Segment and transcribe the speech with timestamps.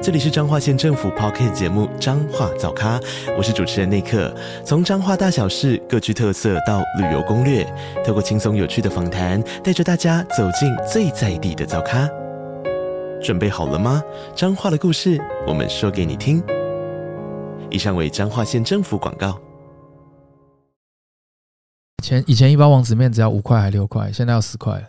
[0.00, 3.00] 这里是彰化县政府 Podcast 节目《彰化早咖》，
[3.36, 4.32] 我是主持人内克。
[4.64, 7.66] 从彰化大小事各具特色到旅游攻略，
[8.06, 12.08] 透过轻松有趣的访谈，带着大家走进最在地的早咖。
[13.20, 14.00] 准备好了吗？
[14.36, 16.40] 彰化的故事，我们说给你听。
[17.68, 19.36] 以上为彰化县政府广告。
[22.04, 24.82] 前以前一包王子面只要五块还六块，现在要十块了。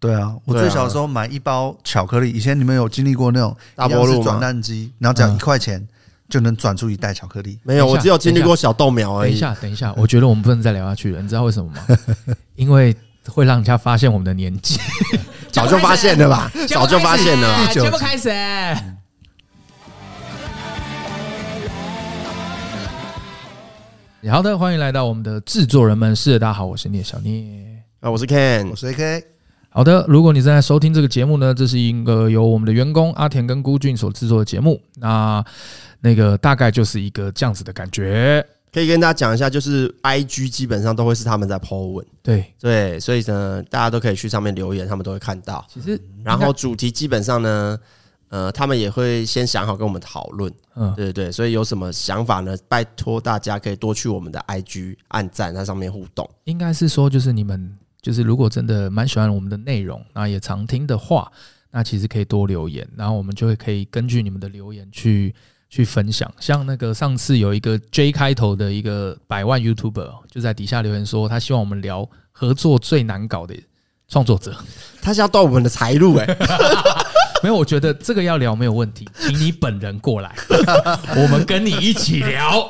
[0.00, 5.86] 对啊，我最小的时候买一包巧克力，以前你们有经历过那种大波路转蛋机，然后只要一块钱
[6.26, 7.58] 就能转出一袋巧克力。
[7.64, 9.28] 没有，我只有经历过小豆苗而已。
[9.28, 11.86] 等一下，等一下，我觉得我们不能再聊下去了，你知道为什么吗？
[12.56, 12.96] 因为
[13.28, 14.80] 会让人家发现我们的年纪。
[15.52, 16.50] 早就发现了吧？
[16.66, 17.66] 早就发现了。
[17.70, 18.30] 节目开始。
[24.30, 29.39] 好的，欢迎来到我们的制作人们是，大家好，我是聂小聂啊，我是 Ken，我是 AK。
[29.72, 34.80] 好的，如果你正在收听这个节目呢，这是一个由我们的员工阿田跟孤俊所制作的节目。
[34.96, 35.42] 那
[36.00, 45.64] 那个大概就是一个这样子的感觉，可以跟大家讲一下，就是 IG 基本上都会是他们在 po 文，对对，所以呢，大家都可以去上面留言，他们都会看到。
[45.72, 47.78] 其实，然后主题基本上呢，
[48.30, 52.56] 呃，他们也会先想好跟我们讨论，嗯，对对，所以有什么想法呢？
[52.66, 56.28] 拜托大家可以多去我们的 IG 按赞，在上面互动。
[56.44, 57.76] 应该是说，就是你们。
[58.02, 61.30] 就是如果真的蛮喜欢我们的内容，那也常听的话，
[61.70, 65.34] 那其实可以多留言，然后我们就会可以根据你们的留言去
[65.68, 66.32] 去分享。
[66.40, 73.54] 像那个上次有一个 J 开头的一个百万 YouTuber 就在底下留言说，他希望我们聊合作最难搞的
[74.08, 74.56] 创作者，
[75.00, 76.26] 他是要断我们的财路哎，
[77.42, 80.34] 没有，我觉得这个要聊没有问题，请你本人过来，
[81.16, 82.68] 我们跟你一起聊。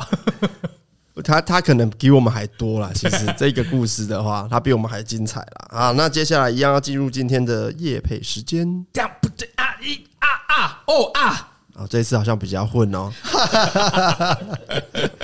[1.22, 2.90] 他他可能比我们还多啦。
[2.94, 5.68] 其实 这个故事的话，他比我们还精彩啦。
[5.70, 5.90] 啊！
[5.92, 8.86] 那接下来一样要进入今天的夜配时间。
[8.92, 9.64] 这样不对啊！
[9.82, 11.48] 一啊啊哦啊！
[11.74, 13.12] 哦，这次好像比较混哦。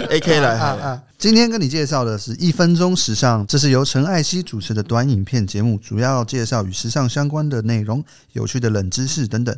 [0.08, 1.02] AK 来啊，啊！
[1.18, 9.56] 今天跟你介绍的是一分钟时尚，这是由陈艾希主持的短影片节目，主要介绍与时尚相关的内容、有趣的冷知识等等。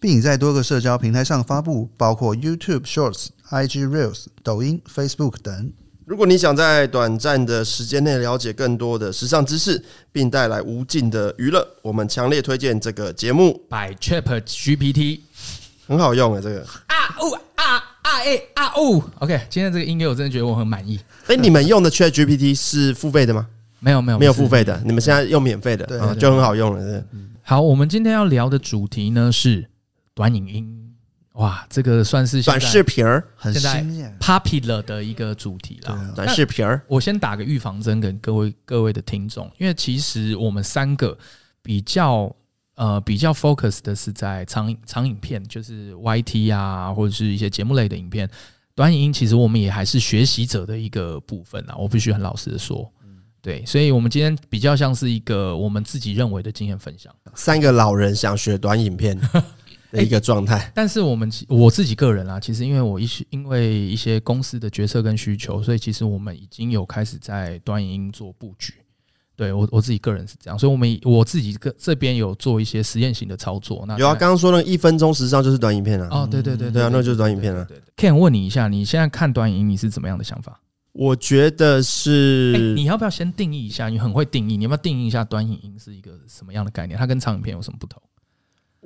[0.00, 5.72] 并已在多个社交平台上发布，包括 YouTube Shorts、IG Reels、抖音、Facebook 等。
[6.04, 13.60] 如果你想在短暂的时间内了解更多的时尚知识，并带来无尽的娱乐，我们强烈推荐这个节目。
[13.68, 15.20] By ChatGPT，
[15.86, 17.64] 很好用啊，这个啊呜啊
[18.02, 19.02] 啊诶啊呜。
[19.18, 20.98] OK，今天这个音乐我真的觉得我很满意。
[21.26, 23.46] 诶，你们用的 ChatGPT 是付费的吗？
[23.80, 27.04] 没有没有没有付费的，你们现在用免费的，啊，就很好用了。
[27.42, 29.68] 好，我们今天要聊的主题呢是。
[30.14, 30.87] 短影音，
[31.38, 36.12] 哇，这个算是短视频儿，很现在 popular 的一个主题了。
[36.16, 41.16] 短视频儿，我先打个预防针给各位各位的听众，因为其实我们三个
[41.62, 42.34] 比较
[42.74, 48.28] 呃比较 focus 的是在长长影片，就是 YT 啊，或者是一些节目类的影片。
[48.74, 52.92] 短影音其实我们也还是学习者的一个部分啊，我必须很老实的说，
[53.40, 57.14] 对，所以我们今天比较像是一个我们自己认为的经验分享。
[57.36, 59.16] 三个老人想学短影片。
[59.90, 68.74] 的一个状态、欸，但是我们我自己个人啊，其实因为我一些因为一些公司的决策跟需求，所以其实我们已经有开始在短影音做布局。
[69.36, 73.84] 对我我自己个人是这样，所以我们我自己个这边有做一些实验型的操作。
[73.86, 76.08] 那有啊，刚刚说那一分钟实际上就是短影片啊。
[76.10, 77.64] 哦，对对对对啊，那就是短影片啊。
[77.68, 80.60] 对，Ken 问你一下，你现在看短影音你是怎么样的想法？
[80.90, 83.88] 我觉得是、欸，你要不要先定义一下？
[83.88, 86.98] 你很会定义，你要不要定义一下短影音是一个什么样的概念？
[86.98, 88.02] 它跟长影片有什么不同？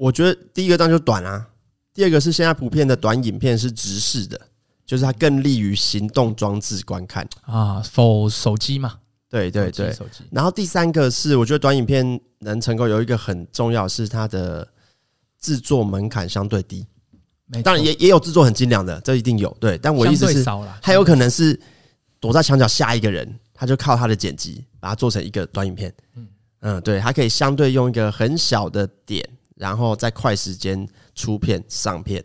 [0.02, 1.46] 我觉得第一个当然就短啊，
[1.94, 4.40] 第二个是现在普遍的短影片是直视的，
[4.84, 8.98] 就是它更利于行动装置观看啊，for 手机嘛，
[9.30, 10.24] 对对对，手机。
[10.32, 14.66] 然后第三个是我觉得短影片能成功有一个很重要是它的
[15.38, 16.84] 制作门槛相对低，
[17.62, 19.78] 当然也也有制作很精良的，这一定有对。
[19.78, 20.44] 但我意思是，
[20.82, 21.56] 还有可能是
[22.18, 26.26] 躲在墙角下一个人，他就靠他的剪辑把它做成一个短影片，嗯
[26.62, 29.24] 嗯，对，他可以相对用一个很小的点。
[29.62, 32.20] 然后在快时间出片上片，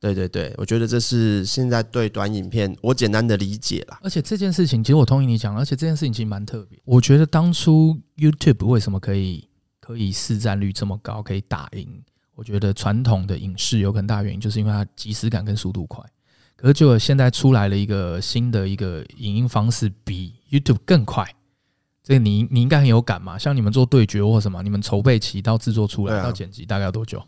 [0.00, 4.00] 对对对，我觉得这是现在对短影片我简单的理解啦。
[4.02, 6.76] 而且这件事情，其实我同意你讲，而且这件事情其实蛮特别。
[6.84, 9.48] 我觉得当初 YouTube 为什么可以
[9.78, 12.02] 可以市占率这么高，可以打赢？
[12.34, 16.04] 我觉得传统的影视有很大原因，就是因为它即时感跟速度快。
[16.56, 21.24] 可是就现在出来了一个新的一个影音方式，比 YouTube 更快。
[22.02, 23.38] 这个你你应该很有感嘛？
[23.38, 27.22] 像你们做对决或什么，你们筹备期到制作出来到剪辑大概要多久？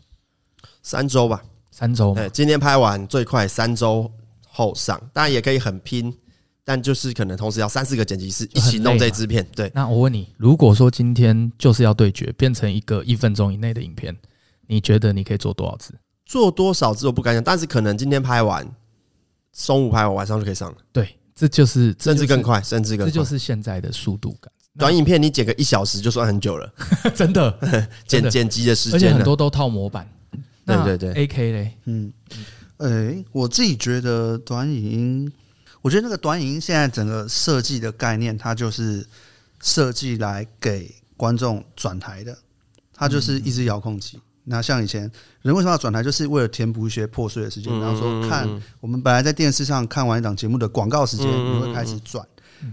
[0.83, 1.41] 三周吧，
[1.71, 2.13] 三周。
[2.13, 4.11] 对，今天拍完最快三周
[4.47, 6.13] 后上，当然也可以很拼，
[6.63, 9.47] 但就是可能同时要三四个剪辑师一起弄这支片。
[9.55, 14.15] 对，那我问你，如果说今天就是要对决，变成一个一分钟以内的影片，
[14.67, 15.93] 你觉得你可以做多少支？
[16.25, 18.69] 做多少支我不敢讲，但是可能今天拍完，
[19.53, 20.77] 中午拍完，晚上就可以上了。
[20.91, 24.51] 对，这就是甚至更快，甚至更快，这就是现在的速度感。
[24.77, 26.73] 短影片你剪个一小时就算很久了，
[27.15, 27.57] 真的
[28.07, 30.09] 剪剪辑的时间，而且很多都套模板。
[30.65, 32.11] 对对对，A K 嘞，嗯，
[32.77, 35.31] 诶、欸，我自己觉得短影音，
[35.81, 39.05] 我觉得那个短影音现在整个设计的概念，它就是
[39.61, 42.35] 设计来给观众转台的，
[42.93, 44.19] 它就是一只遥控器。
[44.45, 45.09] 那像以前
[45.43, 47.71] 人为什么要转台，就是为了填补一些破碎的时间。
[47.71, 48.49] 比方说，看
[48.79, 52.27] 我们本来在电视上看完一档节目的广告时间，你会开始转。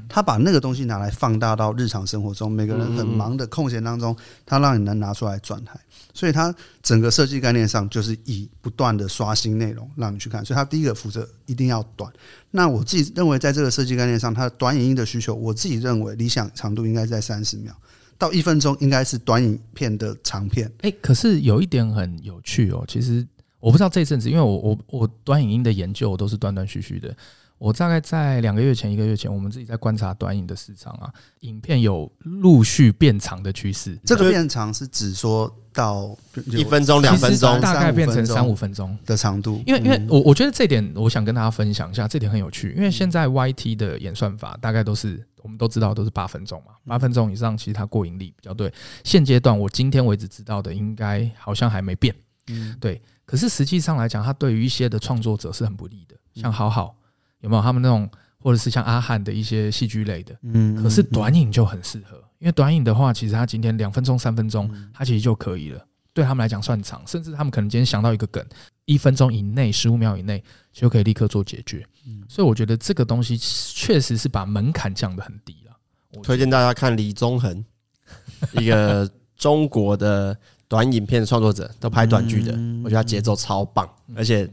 [0.08, 5.78] 他把那个东西拿来放大到日常生活中，每个人很忙的空闲当中，他让你能拿出来转台。
[6.14, 10.44] 所以他整个设计概念上就是以不断的刷新内容让你去看。
[10.44, 12.12] 所以他第一个负责一定要短。
[12.50, 17.74] 那我自己认为，在这个设计概念上，它的短影音的需求，我自己认为理想长度应该在三十秒。
[18.18, 20.70] 到一分钟应该是短影片的长片。
[20.82, 23.26] 哎，可是有一点很有趣哦，其实
[23.58, 27.16] 我不知道这阵子，因为我我我短影音的研究都是断断续续的。
[27.62, 31.08] 我大概在两个月前、一个月前，我们自己在观察短影的市场啊，
[31.40, 33.96] 影片有陆续变长的趋势。
[34.04, 36.16] 这个变长是指说到
[36.46, 39.62] 一分钟、两分钟，大概变成三五分钟的长度。
[39.64, 42.72] 因为，因为我我觉得这点，我想跟大家分享一下，这点很有趣。
[42.76, 45.24] 因为现在 YT 的演算法大概都是。
[45.44, 48.72] 我们都知道都是八分钟嘛，八分钟以上其实它过盈力比较对。
[49.02, 52.14] 现阶段我今天为止知道的，应该好像还没变，
[52.46, 53.02] 嗯，对。
[53.24, 56.94] 可是实际上来讲，它对于一些的创作者是很不利的，像好好
[57.42, 58.10] 有没有他们那种，
[58.40, 60.82] 或者是像阿汉的一些戏剧类的，嗯。
[60.82, 65.86] 可是短影就很适合，因为短影的话，其实他今天两分钟、三分钟，他其实就可以了。
[66.14, 68.44] 对他们来讲算长，甚至他们可能今天想到一个梗，
[68.84, 71.86] 一分钟以内、十五秒以内就可以立刻做解决。
[72.28, 76.22] 所以我觉得这个东西确实是把门槛降得很低了。
[76.22, 77.64] 推荐大家看李宗恒，
[78.60, 80.36] 一个中国的
[80.68, 82.52] 短影片创作者，都拍短剧的，
[82.84, 84.46] 我觉得他节奏超棒，而且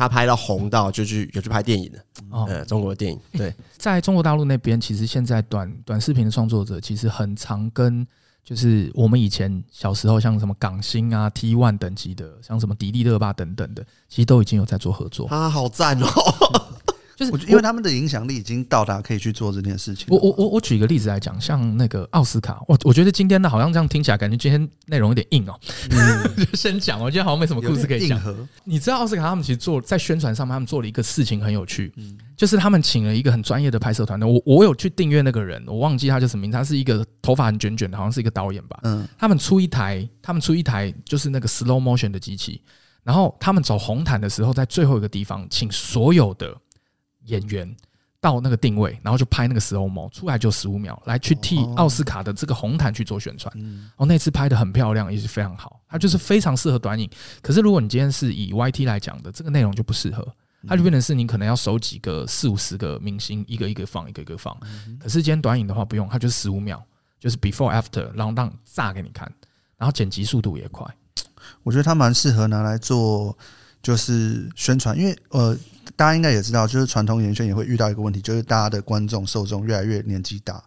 [0.00, 2.04] 他拍到红到就去有去拍电影的。
[2.48, 3.20] 呃，中国的电影。
[3.32, 8.06] 对，在中国大陆那边，其实现在短短视频的创作者其实很常跟。
[8.42, 15.26] 就是我们以前小时候，像什么港星啊、T One 等级的，像什么迪丽热巴等等的，其实都已经有在做合作。
[15.28, 16.08] 啊，好赞哦！
[17.28, 20.06] 就是因为他们的影响力已经到达可以去做这件事情。
[20.08, 25.54] 我我我我举一个例子来讲，像那个奥斯卡，我我觉得今天呢，好像这样听起来，感觉今天内容有点硬哦。
[25.90, 28.20] 嗯， 就先讲，我今天好像没什么故事可以讲。
[28.64, 31.92] 你知道奥斯卡他们其实做在宣传上面，他们做了一个事情很有趣，
[32.36, 34.28] 就是他们请了一个很专业的拍摄团队。
[34.28, 38.78] 我我有去订阅那个人，我忘记他叫什么名，他是一个头发很卷卷的，好像是一个导演吧。
[38.84, 42.62] 嗯，他们出一台，他们出一台就是那个 slow motion 的机器，
[43.02, 46.56] 然后他们走红毯的时候，在最后一个地方，请所有的
[47.26, 47.76] 演员。
[48.22, 53.50] 到那个定位，然后就拍那个 slow mo 出来就十五秒，来去替奥斯卡的这个红毯去做宣传。
[53.96, 55.80] 哦，那次拍的很漂亮，也是非常好。
[55.88, 57.08] 它就是非常适合短影。
[57.40, 60.36] 可是如果你今天是以 YT 来讲的，这个内容就不适合。
[60.68, 64.54] 它就变成是你可能要收几个四五十个明星，一个一个放，一个一个放。
[64.98, 66.78] 可是今天短影的话不用，它就是十五秒，
[67.18, 69.32] 就是 before after，然后让炸给你看，
[69.78, 70.86] 然后剪辑速度也快。
[71.62, 73.34] 我觉得它蛮适合拿来做
[73.82, 75.56] 就是宣传，因为呃。
[75.96, 80.62] 大家应该也知道，就是传统演艺圈也会遇到一个问题，就是大家的观众受众越来越年纪大，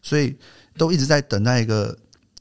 [0.00, 0.36] 所以
[0.76, 1.96] 都一直在等待一个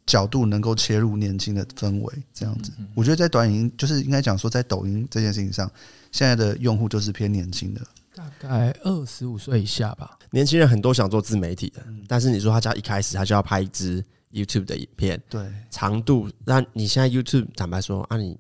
[0.06, 2.14] 角度能够切入年轻的氛围。
[2.34, 5.70] 这样子，我觉得在短影音，就是应该讲说，在抖音这件事情上，
[6.12, 7.82] 现在的用户就是偏年轻的，
[8.16, 10.18] 大概二十五岁以下吧。
[10.32, 18.38] 年轻人很多想做自媒体的，但是你说他家一开始他就要拍一支 YouTube 的影片，对长度，那你现在 YouTube 坦白说啊，你。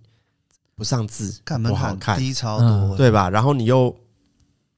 [0.78, 3.28] 不上字不好看，低超多，对吧？
[3.32, 3.94] 然后你又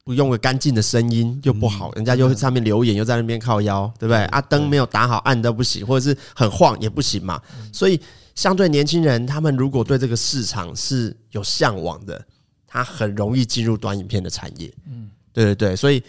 [0.06, 4.24] 不用个干净的声音，又不好，人家又上面留言，又在那边靠腰，对不对？
[4.28, 7.42] 啊，灯没有打好，暗都不行，或者是很晃也不行嘛。
[7.74, 8.00] 所以，
[8.34, 12.26] 相对年轻人，他们如果对这个市场是有向往的，
[12.66, 14.74] 他很容易进入短影片的产业。
[14.90, 15.76] 嗯，对对对。
[15.76, 16.02] 所以，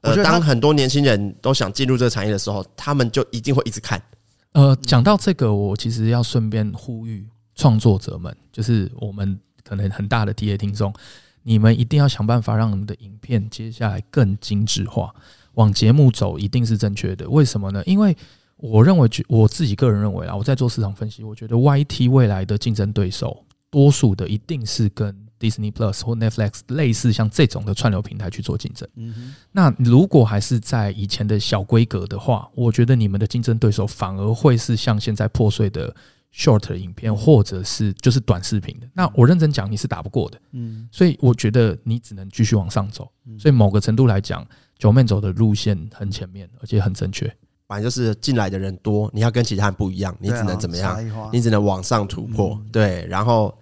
[0.00, 4.02] 呃，当很多年轻人都想进入这个产业的时候，他们就一定会一直看。
[4.50, 7.24] 呃，讲到这个，我其实要顺便呼吁。
[7.56, 10.94] 创作者们，就是我们可能很大的 TA 听众，
[11.42, 15.12] 你们一定要想办法让你们的影片接下来更精致化，
[15.54, 17.28] 往节目走一定是正确的。
[17.28, 17.82] 为什么呢？
[17.86, 18.16] 因为
[18.58, 28.88] 我认为，我自己个人认为啊，我在做市场分析，我觉得 YT 未来的竞争对手，多数的一定是跟 Disney Plus 或 Netflix 类似像这种的串流平台去做竞争。
[28.94, 35.94] 嗯，那如果还是在以前的小规格的话，我觉得你们的竞争对手反而会是像现在破碎的
[36.34, 38.86] short 的影片，或者是就是短视频的。
[38.94, 40.40] 那我认真讲，你是打不过的。
[40.52, 43.10] 嗯，所以我觉得你只能继续往上走。
[43.38, 44.46] 所以某个程度来讲
[44.78, 47.34] ，Joeman 走的路线很前面，而且很正确。
[47.66, 51.30] 反正就是进来的人多，你要跟其他人不一样，你只能怎么样？
[51.32, 52.56] 你只能往上突破。
[52.70, 53.52] 对，然后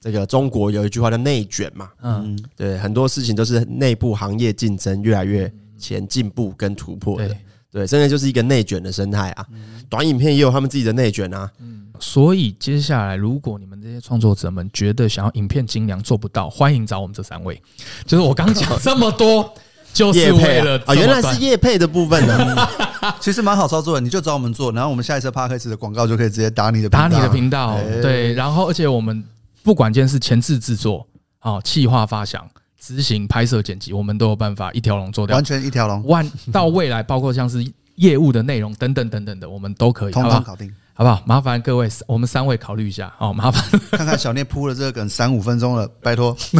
[0.00, 7.36] 这个中国有一句话叫“内卷”嘛，嗯，对，很多事情都是内部行业竞争越来越前进步跟突破的。
[7.70, 9.44] 对，现在就是一个内卷的生态啊。
[9.90, 11.50] 短影片也有他们自己的内卷啊。
[11.98, 17.60] 嗯，所以接下来，如果你们这些创作者们觉得想要影片精良做不到，欢迎找我们这三位。
[18.06, 19.52] 就是我刚讲这么多。
[19.94, 22.68] 就是为了啊，原来是业配的部分呢。
[23.18, 27.76] 其实蛮好操作的，你就找我们做，然后我们下一次 Podcast 的广告就可以直接打你的打你的频道。
[28.02, 29.24] 对，然后而且我们
[29.62, 31.04] 不管今天是前置制作、
[31.40, 32.46] 啊，企划发想、
[32.78, 36.04] 执行、拍摄、剪辑，我们都有办法一条龙做掉，完全一条龙。
[36.04, 40.72] 万到未来，包括像是业务的内容等等等等的，我们都可以通通搞定。
[40.98, 41.22] 好不好？
[41.24, 43.14] 麻烦各位，我们三位考虑一下。
[43.20, 43.62] 哦，麻烦
[43.96, 46.36] 看看小聂铺了这个梗三五分钟了，拜托。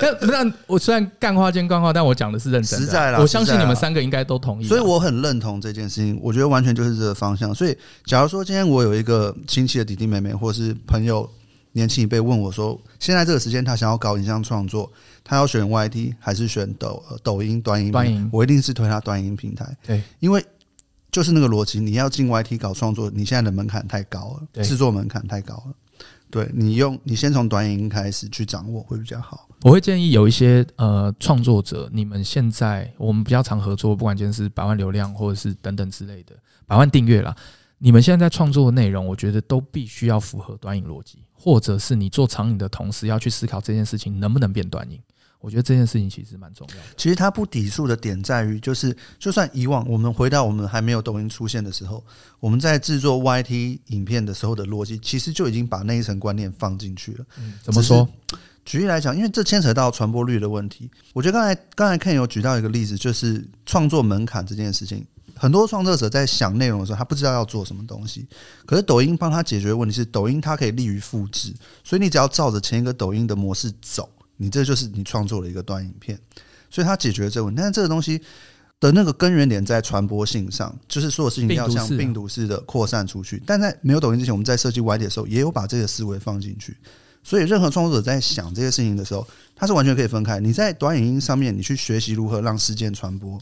[0.00, 2.86] 但那我虽然干话兼干话，但我讲的是认真的。
[2.86, 4.68] 实在啦，我相信你们三个应该都同意。
[4.68, 7.52] 所以我很认同这件事情，我觉得完全就是这个方向。
[7.52, 11.28] 所以，假如说今天我有一个亲戚的弟弟妹妹，或是朋友
[11.72, 14.88] 年轻一辈问我说，现在这个时间他想要搞影像创作，
[15.24, 17.90] 他要选 YT 还是选抖抖音短音？
[17.90, 19.66] 短影，我一定是推他短音平台。
[19.84, 20.40] 对，因为。
[21.10, 25.74] 就是那个逻辑，你要进 YT 搞创作，你现在的门槛太高了，制作门槛太高了。
[26.30, 29.48] 对，你用你先从短影音开始去掌握会比较好。
[29.62, 36.34] 我会建议有一些呃创作者，你们现在我们比较常合作，不管今天是百万流量或者是等等之类的
[36.66, 37.34] 百万订阅啦，
[37.78, 45.00] 你们现在在创作的内容，我觉得都必须要符合短影逻辑，或者是你做长影的同时要去思考这件事情能不能变短影。
[45.40, 46.82] 我觉得这件事情其实蛮重要的。
[46.96, 52.04] 其实它不抵触的点在于，就是就算以往我们回到我们还没有抖音出现的时候，
[52.38, 57.24] 我们在制作 YT 影片的时候的逻辑，其实就已经把那一层观念放进去了。
[57.38, 58.06] 嗯，怎么说？
[58.64, 60.88] 举例来讲，因为这牵扯到传播率的问题。
[61.14, 65.04] 我觉得刚才刚才 Ken 有举到一个例子，就是创作门槛这件事情。
[65.34, 68.26] 很多创作者在想内容的时候，他不知道要做什么东西。
[68.66, 74.06] 可是抖音帮他解决的问题是，抖音它可以利于复制，所以你只要照着前一个抖音的模式走。
[74.42, 76.18] 你这就是你创作了一个短影片，
[76.70, 77.58] 所以它解决了这个问题。
[77.60, 78.18] 但是这个东西
[78.80, 83.42] 的那个根源点在传播性上，就是所有事情要像病毒似的扩散出去。
[83.44, 86.74] 但在没有抖音之前，我们在设计 Y 点的时候，也有把这个思维放进去。
[87.22, 90.40] 所以任何创作者在想这些事情的时候，它是完全可以分开。
[90.40, 93.38] 你在短影音上面，你去学习如何让事件传播。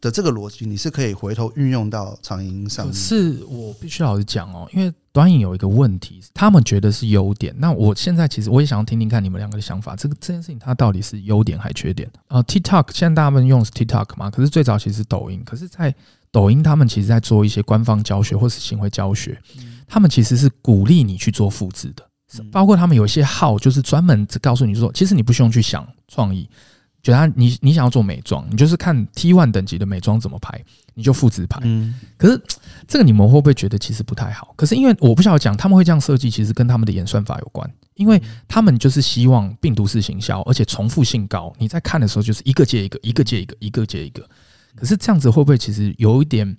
[0.00, 2.92] 的这个逻辑，你是可以回头运用到长影音上可。
[2.92, 7.54] 是我必须老实讲哦，因为短影有一个问题，他们觉得是优点。
[7.58, 9.96] 那我现在其实我也想要听听看你们两个的想法。
[9.96, 12.08] 这个这件事情它到底是优点还是缺点？
[12.28, 15.42] 呃，TikTok 现在大部分用 TikTok 嘛，可是最早其实是抖音。
[15.44, 15.94] 可是，在
[16.30, 19.40] 抖音他们其实在做一些官方教学或是行为教学，
[19.88, 22.04] 他们其实是鼓励你去做复制的，
[22.52, 26.48] 包括他们有一些号就是专门只告诉你说，其实你不需要去想创意。
[27.02, 30.62] 觉得你你想要做美妆，你就是看 T one 等级的美妆怎么拍，
[30.94, 31.60] 你就复制拍。
[31.62, 32.40] 嗯，可是
[32.86, 34.52] 这个你们会不会觉得其实不太好？
[34.56, 41.52] 可是因为我不晓得讲，他们会这样设计，其实跟他们的演算法有关，因为他们就是希望病毒式行销，而且重复性高。
[41.58, 44.28] 你在看的时候就是一个接一个，一个接一个，一个接一个。
[44.74, 46.56] 可是这样子会不会其实有一点？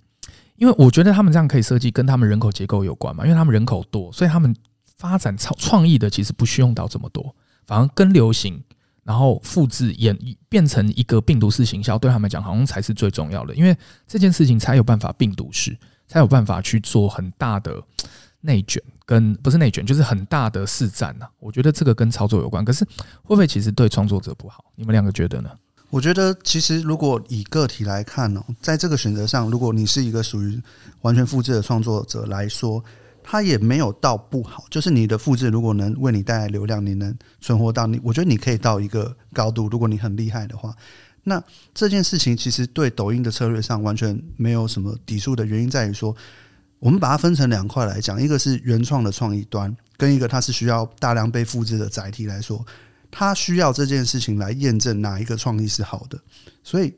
[0.55, 4.55] 因为我觉得他们这样可以设计，跟他们人口结构有关嘛，因为他们人口多，所以他们
[4.97, 8.61] 发展创创意的其实不需用到这么多，反而更流行。
[9.09, 10.15] 然后复制演
[10.47, 13.75] 变成一个病毒式行销，对他们来讲好像才是最重要的，因为
[14.07, 15.75] 这件事情才有办法病毒式，
[16.07, 17.81] 才有办法去做很大的
[18.41, 21.27] 内卷，跟不是内卷，就是很大的市占呐。
[21.39, 22.85] 我觉得这个跟操作有关，可是
[23.23, 24.63] 会不会其实对创作者不好？
[24.75, 25.49] 你们两个觉得呢？
[25.89, 30.61] 我觉得其实如果以个体来看呢，在这个选择上，如果你是一个属于
[31.01, 32.83] 完全复制的创作者来说。
[33.31, 39.69] 它也没有到不好，就是你的复制如果能为你带来流量，你能存活到你，我觉得你可以到一个高度。
[39.69, 40.75] 如果你很厉害的话，
[41.25, 41.39] 那
[41.71, 46.15] 这件事情其实对抖音的策略上完全没有什么抵触的原因在于说，
[46.79, 52.65] 我们把它分成两块来讲，一个是原创的创意端，跟一个它是需要大量被复制的载体来说，
[53.11, 56.19] 它需要这件事情来验证哪一个创意是好的，
[56.63, 56.91] 所以。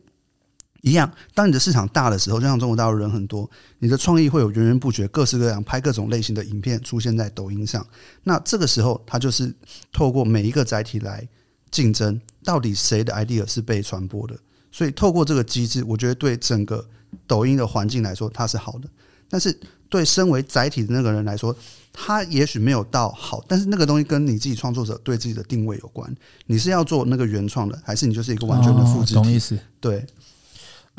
[0.82, 7.86] 一样，当你的市场大的时候，就像中国大陆人很多，你的创意会有源源不绝、各式各样拍各种类型的影片出现在抖音上。
[8.24, 9.54] 那这个时候，它就是
[9.94, 11.28] 透过每一个载体来
[11.70, 14.36] 竞争，到底谁的 idea 是被传播的。
[14.72, 16.84] 所以，透过这个机制，我觉得对整个
[17.28, 18.90] 抖音的环境来说，它是好的。
[19.30, 19.58] 但是
[19.88, 21.56] 对身为载体的那个人来说，
[21.94, 26.14] 他也许没有到好，但是那个东西跟你自己创作者对自己的定位有关。
[26.48, 29.14] 你是要做那个原创的，还是你就是一个完全的复制？
[29.14, 29.58] 懂意思？
[29.80, 30.06] 对，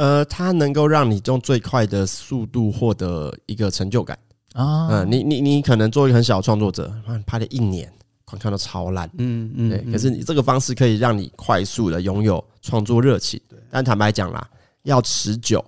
[0.02, 4.18] 呃，它能够让你用最快的速度获得一个成就感
[4.54, 4.88] 啊。
[4.90, 6.92] 嗯，你你你可能做一个很小的创作者，
[7.24, 7.88] 拍了一年，
[8.24, 9.92] 观看到超烂，嗯嗯，对。
[9.92, 13.40] 可是你这个方式可以让你快速的拥有创作热情。
[13.70, 14.44] 但坦白讲啦，
[14.82, 15.64] 要持久，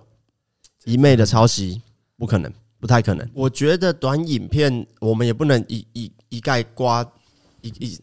[0.83, 1.81] 一昧的抄袭
[2.17, 2.51] 不可能。
[2.77, 7.03] 不太可能，我觉得短影片我们也不能一一一概刮
[7.61, 7.99] 一一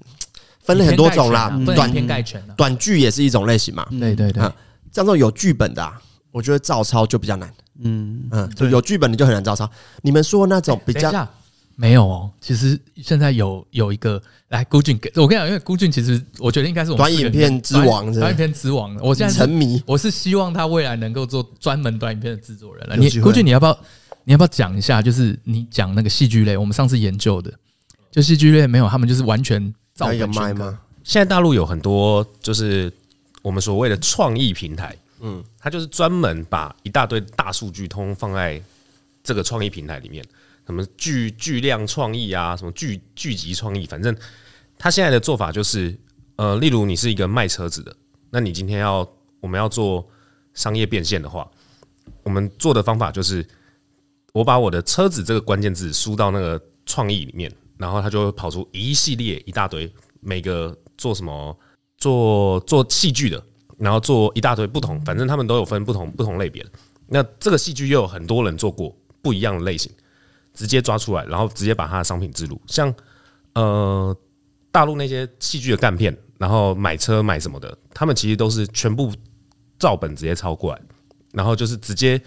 [0.61, 3.87] 分了很多种啦，短片概全，短剧也是一种类型嘛。
[3.91, 4.43] 对对对，
[4.91, 5.93] 这种有剧本的，
[6.33, 7.53] 我觉得照抄就比较难。
[7.85, 9.71] 嗯嗯，就有剧本的就很难照抄。
[10.03, 11.29] 你们说那种比较
[11.77, 18.95] 没有哦，其实现在有有一个来孤俊，我跟你讲，因为孤俊其实我觉得应该是我们短影片之王，短影片之王。
[18.97, 22.97] 我现在沉迷，我是希望他未来能够做专门短影片的制作人了。
[22.97, 23.79] 你孤俊，你要不要？
[24.25, 25.03] 你要不要讲一下？
[25.03, 27.53] 就是你讲那个戏剧类，我们上次研究的，
[28.11, 30.79] 就戏剧类没有，他们就是完全造个麦吗？
[31.03, 32.93] 现在大陆有很多就是
[33.41, 38.63] 我们所谓的创意平台，嗯，它就是专门把一大堆大数据通通放在
[39.23, 40.23] 这个创意平台里面，
[40.67, 44.15] 什么巨巨量创意啊，什么聚聚集创意，反正
[44.79, 45.99] 他现在的做法就是，
[46.37, 47.97] 呃，例如你是一个卖车子的，
[48.31, 49.09] 那你今天要
[49.41, 50.07] 我们要做
[50.53, 51.51] 商业变现的话，
[52.23, 53.47] 我们做的方法就是。
[54.35, 61.55] 我把我的车子这个关键字输到那个创意里面，然后它就会跑出一系列一大堆，每个做什么
[61.99, 63.45] 做做戏剧的，
[63.83, 66.71] 然后做一大堆不同，反正他们都有分不同不同类别的。
[67.07, 69.91] 那这个戏剧又有很多人做过不一样的类型，
[70.55, 72.61] 直接抓出来，然后直接把它的商品置入。
[72.67, 72.95] 像
[73.55, 74.17] 呃
[74.71, 79.13] 大陆那些戏剧的干片，然后买车买什么的，他们其实都是全部
[79.79, 80.81] 照本直接抄过来，
[81.33, 82.21] 然后就是直接。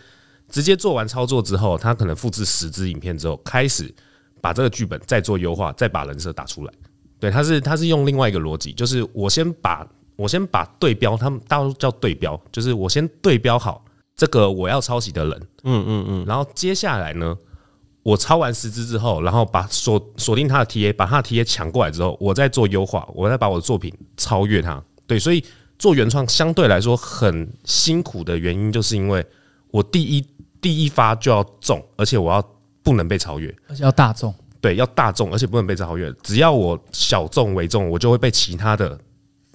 [0.48, 3.92] 直接做完操作之后，他可能复制十支影片之后，开始
[4.42, 6.74] 把这个剧本再做优化，再把人设打出来。
[7.20, 9.86] 对，他是他是用另外一个逻辑，就是我先把
[10.16, 13.84] 我先把对标，他们大陆叫对标，就是我先对标好
[14.16, 17.38] 这个我要抄袭的人，嗯嗯嗯，然后接下来呢，
[18.04, 24.84] 我抄完十支之后，然后把锁锁定他的 TA，把他的 TA 抢过来之后，我再做优化，我再把我的作品超越他。
[25.08, 25.44] 对，所以
[25.78, 29.26] 做原创相对来说很辛苦的原因，就是因为
[29.72, 30.26] 我第一。
[30.62, 32.44] 第一发就要中，而且我要
[32.82, 36.12] 不能被超越，而且要大众，对，要大众，而且不能被超越。
[36.24, 39.00] 只要我小众为重，我就会被其他的，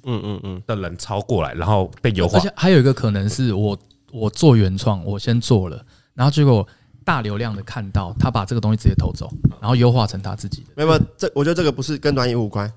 [0.05, 2.39] 嗯嗯嗯的人超过来，然后被优化。
[2.39, 3.79] 而且还有一个可能是我
[4.13, 5.85] 我做原创，我先做了，
[6.15, 6.67] 然后结果
[7.05, 10.69] 大流量的看到，他把这个东西直接偷走，然后优化成他自己的。
[10.77, 12.71] 没有，这我觉得这个不是跟短影无关，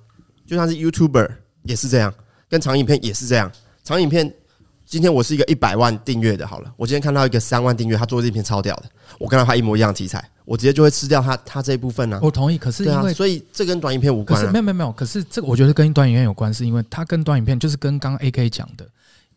[0.46, 1.30] 就像是 YouTuber
[1.64, 2.14] 也是这样，
[2.50, 3.52] 跟长影片也是这样，
[3.84, 4.34] 长影片。
[4.93, 8.84] 今天我是一个一百万订阅的，好了，我今天看到一个三万订阅，他做这篇超屌的，
[9.17, 12.19] 我跟他拍一模一样的题材，我直接就会吃掉他他这一部分呢、啊。
[12.21, 14.51] 我同意，可是因为、啊、所以这跟短影片无关、啊。
[14.51, 18.88] 没有没有没有，可是这个我觉得跟短影片有关，是因为它跟短影片就是跟刚刚 AK 讲的，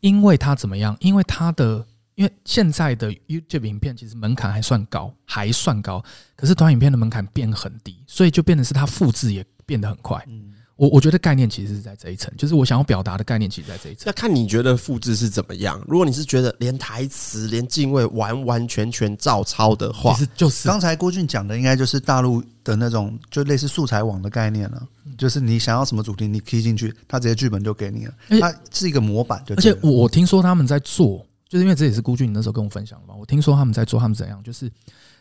[0.01, 0.95] 因为它怎么样？
[1.01, 1.83] 因为它的
[2.17, 6.05] 因为现在的 YouTube 影片其实门槛还算高，还算高，
[6.37, 10.23] 可是短影片的门槛变很低，所以就变得是它复制也变得很快。
[10.29, 10.53] 嗯。
[10.77, 14.05] 我我觉得概念其实是在这一层，就是我想要表达的概念，其实在这一层。
[14.07, 15.83] 要看你觉得复制是怎么样。
[15.89, 24.87] 如果你是觉得连台词、连敬畏完完全全照抄的话，其实就是刚才郭俊讲的，应该就是大陆的那种，就类似素材网的概念了。
[25.17, 28.15] 就是你想要什么主题，你 key 进去，他直接剧本就给你了。
[28.39, 33.15] 它是一个模板，而且我听说他们在做，就是因为这也是郭俊你那时候跟我分享的嘛。
[33.19, 34.43] 我听说他们在做，他们怎样？
[34.43, 34.71] 就是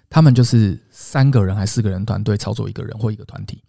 [0.09, 3.63] 他们就是三个人还是四个人团队操作一个人或一个团体，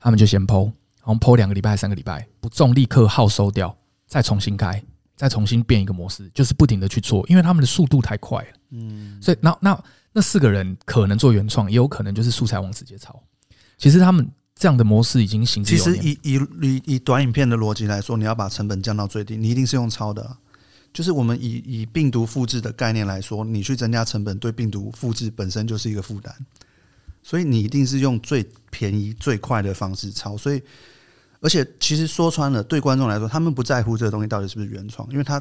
[0.00, 0.72] 他们就先 PO。
[1.08, 3.74] 然后 PO 两个礼拜、三个礼拜不中，立刻号收掉，
[4.06, 4.84] 再重新开，
[5.16, 8.48] 再重新变一个模式，就是不停的去做，因为他们的速度太快了。
[8.72, 13.18] 嗯，所以那那那四个人可能做原创，也有可能就是素材往直接抄。
[13.78, 15.74] 其实他们这样的模式已经形成。
[15.74, 20.36] 其实以以以以短影片的逻辑来说，你要把成本降到最低，你一定是用抄的。
[20.92, 26.34] 就是我们以以病毒复制的概念来说，你去增加成本，对病毒复制本身就是一个负担。
[27.22, 30.36] 所以你一定是用最便宜、最快的方式抄。
[30.36, 30.62] 所以。
[31.40, 35.40] 而且，其实说穿了，对观众来说，他们不在乎这个东西到底是不是原创，因为他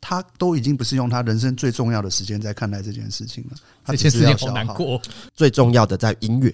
[0.00, 3.56] 他都已经不是用他人生最重要的时间在看待这件事情了。
[3.84, 5.00] 他这件事情好难过。
[5.34, 6.52] 最重要的在音乐，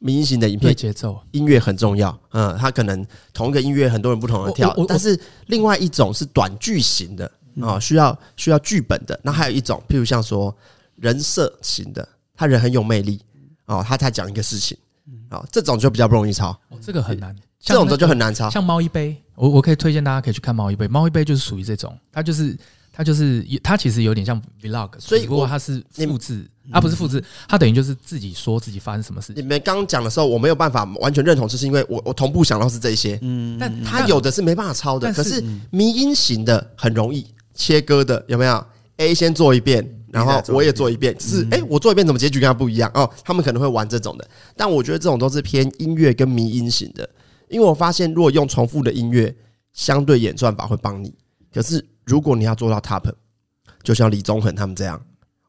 [0.00, 2.16] 明星的影片节奏，音乐很重要。
[2.30, 9.18] 嗯，他可能同一个音乐很多人不同的跳，但是另外一种是短剧型的啊，需要需要剧本的。
[9.22, 10.56] 那还有一种，譬如像说
[10.96, 13.20] 人设型的，他人很有魅力
[13.66, 14.76] 哦，他才讲一个事情
[15.30, 16.50] 哦，这种就比较不容易抄。
[16.68, 17.34] 哦，这个很难。
[17.66, 18.48] 这种的就很难抄。
[18.48, 20.86] 像猫一杯，我我可以推荐大家可以去看猫一杯。
[20.86, 22.56] 猫一杯就是属于这种，它就是
[22.92, 29.42] 它就是它其实有点像 vlog，所以不过它是复制，啊不是复制，它等于就是自己说自己发生什么事情。
[29.42, 38.64] 你们刚刚讲的时候，我没有办法完全认同，就是因为我我同步想到是这些，嗯，但它有的是没办法抄的，可是迷音型的很容易切割的，有没有
[38.98, 43.10] ？A 先做一遍，然后我也做一遍，是哎，我做一遍怎么结局跟他不一样哦？
[43.24, 44.26] 他们可能会玩这种的，
[44.56, 47.06] 但我觉得这种都是偏音乐跟迷音型的，
[47.48, 49.34] 因为我发现如果用重复的音乐。
[49.76, 51.14] 相对演算法会帮你，
[51.52, 53.12] 可是如果你要做到 top，
[53.82, 54.98] 就像李宗恒他们这样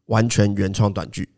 [0.08, 1.30] 完全原创短剧，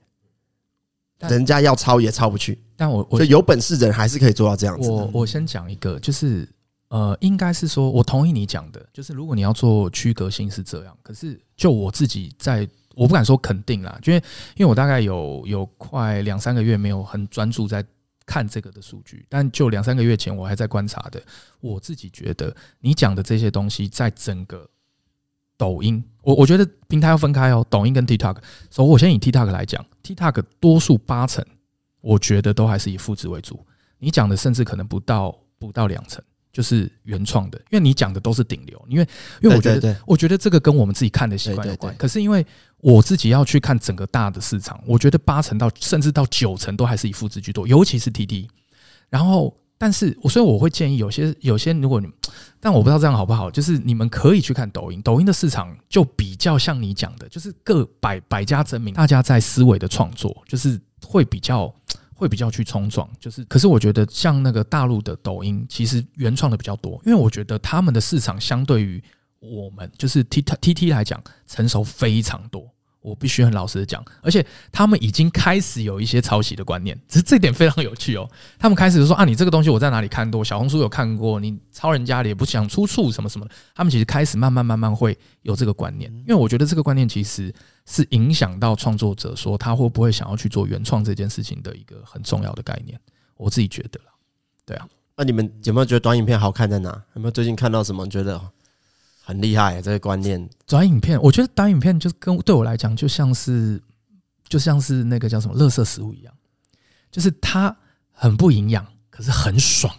[1.19, 2.59] 人家要抄也抄不去。
[2.75, 4.89] 但我所以有本事的人还是可以做到这样子。
[4.89, 6.49] 我我先讲一个，就是
[6.87, 14.17] 呃，应该是说我同意你讲的，就是如果你要做区隔性是这样，可是就我自己在，我不敢说肯定啦，因为
[14.55, 17.85] 因为我大概有有快两三个月没有很专注在。
[18.29, 21.19] 看这个的数据，但就两三个月前我还在观察的，
[21.61, 24.69] 我自己觉得你讲的这些东西，在整个
[25.57, 28.37] 抖音，我我觉得平台要分开哦，抖音跟 TikTok。
[28.69, 31.43] 所以我先以 TikTok 来讲，TikTok 多数八成，
[32.01, 33.65] 我觉得都还是以复制为主。
[33.97, 36.23] 你讲的甚至可能不到不到两成。
[36.51, 39.07] 就是原创的，因为你讲的都是顶流，因为
[39.39, 41.95] 因为我觉得，我觉得这个跟我们自己看的习惯有关。
[41.95, 42.45] 可是因为
[42.81, 48.47] 我自己要去看整个大的市场，我觉得八成到甚至到九成都还是以复制居多，尤其是 TT。
[49.09, 52.07] 然后，但是我所以我会建议有些有些，如果你，
[52.59, 61.73] 但我不知道这样好不好，就是你们可以去看抖音，抖音的市场就比较像你讲的，就是各百百家争鸣，大家在思维的创作，就是会比较。
[62.19, 69.01] 会比较去冲撞，就是，可是我觉得像那个大陆的抖音，其实原创的比较多，因为我觉得他们的市场相对于
[69.39, 72.69] 我们，就是 T T T 来讲成熟非常多。
[73.01, 78.29] 我必须很老实的讲，而且他们已经开始有一些抄袭的观念，只是这点非常有趣哦。
[78.59, 80.43] 他们开始就说啊，你这个东西我在哪里看过？
[80.43, 83.51] 小红书有看过，你抄人家的也不想出处什么什么的。
[83.73, 87.51] 他们其实开始慢慢慢慢会有这个观念，因为我觉得这个观念其实
[87.85, 92.99] 是影响到创作者说他会不会想要去做原创这件事情的一个很重要的概念。
[93.37, 93.99] 我自己觉得，
[94.65, 94.85] 对啊。
[95.15, 96.89] 那你们有没有觉得短影片好看在哪？
[97.13, 98.41] 有没有最近看到什么觉得？
[99.29, 100.49] 很厉害、欸，这个观念。
[100.65, 103.79] 短影片，我觉得短影片就跟对我来讲，就像是
[104.47, 106.33] 就像是那个叫什么“垃圾食物”一样，
[107.11, 107.77] 就是它
[108.11, 109.93] 很不营养，可是很爽，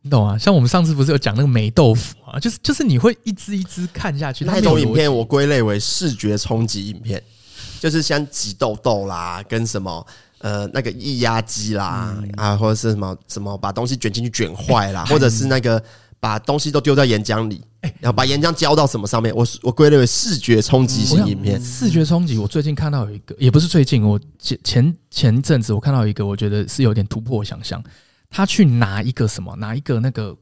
[0.00, 0.36] 你懂吗？
[0.36, 4.44] 像我们上次不是有讲那个霉豆腐啊，就是就是你会一支一支看下去。
[4.44, 7.22] 那种影片我归类为视觉冲击影片，
[7.78, 10.04] 就是像挤痘痘啦，跟什么
[10.38, 15.80] 呃那个液压机啦、嗯、啊，或者是什么什么把东西卷进去卷坏啦，或者是那个。
[16.22, 17.60] 把东西都丢在岩浆里，
[17.98, 19.34] 然后把岩浆浇到什么上面？
[19.34, 21.60] 我我归类为视觉冲击型影片。
[21.60, 27.82] 视觉冲击，我最近看到有一个，也不是最近，我前前前阵子我看到一个，我觉得是有点突破想象。
[28.30, 29.56] 他去拿一个什么？
[29.56, 30.32] 拿一个那个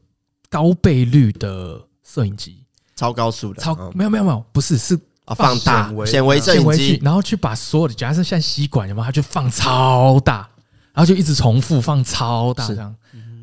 [0.51, 2.63] 高倍率的摄影机，
[2.95, 4.95] 超高速的，超没有没有没有，不是是
[5.35, 9.05] 放大显微摄影机，然后去把所有的，假设像吸管有没有？
[9.05, 10.47] 他就放超大，
[10.93, 12.95] 然后就一直重复放超大这样。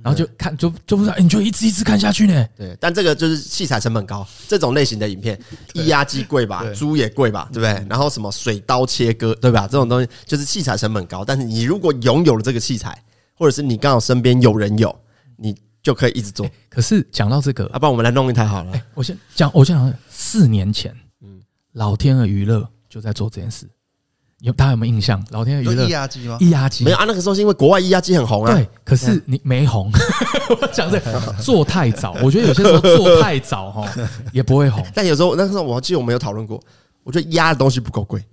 [0.09, 2.47] 然后就看就就不知道，你就一直一直看下去呢。
[2.57, 5.39] 对，但这个就是器材成本高，这种类型的影片，
[5.75, 7.87] 液压机贵吧，猪也贵吧，对不对？
[7.89, 9.69] 然后什么水刀切割，对吧？
[9.69, 11.25] 这种东西就是器材成本高。
[11.25, 12.97] 但是你如果拥有了这个器材，
[13.35, 14.99] 或者是你刚好身边有人有，
[15.37, 16.49] 你就可以一直做。
[16.71, 18.73] 可是讲到这个，要不然我们来弄一台好了。
[18.95, 21.41] 我先讲，我先讲，四年前，嗯，
[21.73, 23.69] 老天鹅娱乐就在做这件事。
[24.41, 25.23] 有大家有没有印象？
[25.31, 26.37] 老天鹅娱乐液压机吗？
[26.41, 28.55] 液压机没有啊，那个时候是因为国外液压机很红啊。
[28.55, 29.91] 对，可是你没红。
[30.61, 33.89] 我讲这个做太早，我觉得有些时候做太早哈
[34.33, 34.85] 也不会红。
[34.95, 36.61] 但有时候那时候我记得我们有讨论过，
[37.03, 38.25] 我觉得压的东西不够贵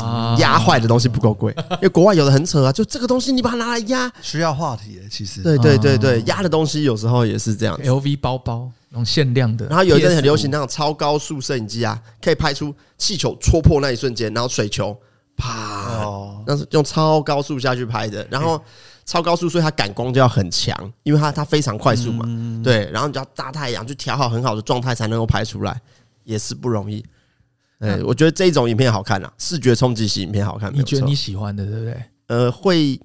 [0.00, 5.42] 啊，压坏的东西不够贵，因为国外有的很扯啊，就这个东西你把它拿来压，需要话题其实。
[5.42, 7.78] 对对对对，压的东西有时候也是这样。
[7.84, 14.96] LV 包包那种限量的，然后有一阵很流行那种超高速摄影机啊，可以拍出气球戳破那一瞬间，然后水球。
[15.36, 16.42] 啪！
[16.46, 18.60] 那是用超高速下去拍的，然后
[19.04, 22.24] 超高速，所以它感光就要很强，因为它它非常快速嘛。
[22.64, 25.80] 对，然后你就要大太阳，就调好很好的状态才能够拍出来，
[26.24, 27.04] 也是不容易。
[27.78, 30.72] 哎，我觉得这种影片好看啊，视觉冲击型影片好看。
[30.74, 32.02] 你觉得你喜欢的对不对？
[32.28, 32.98] 呃，会，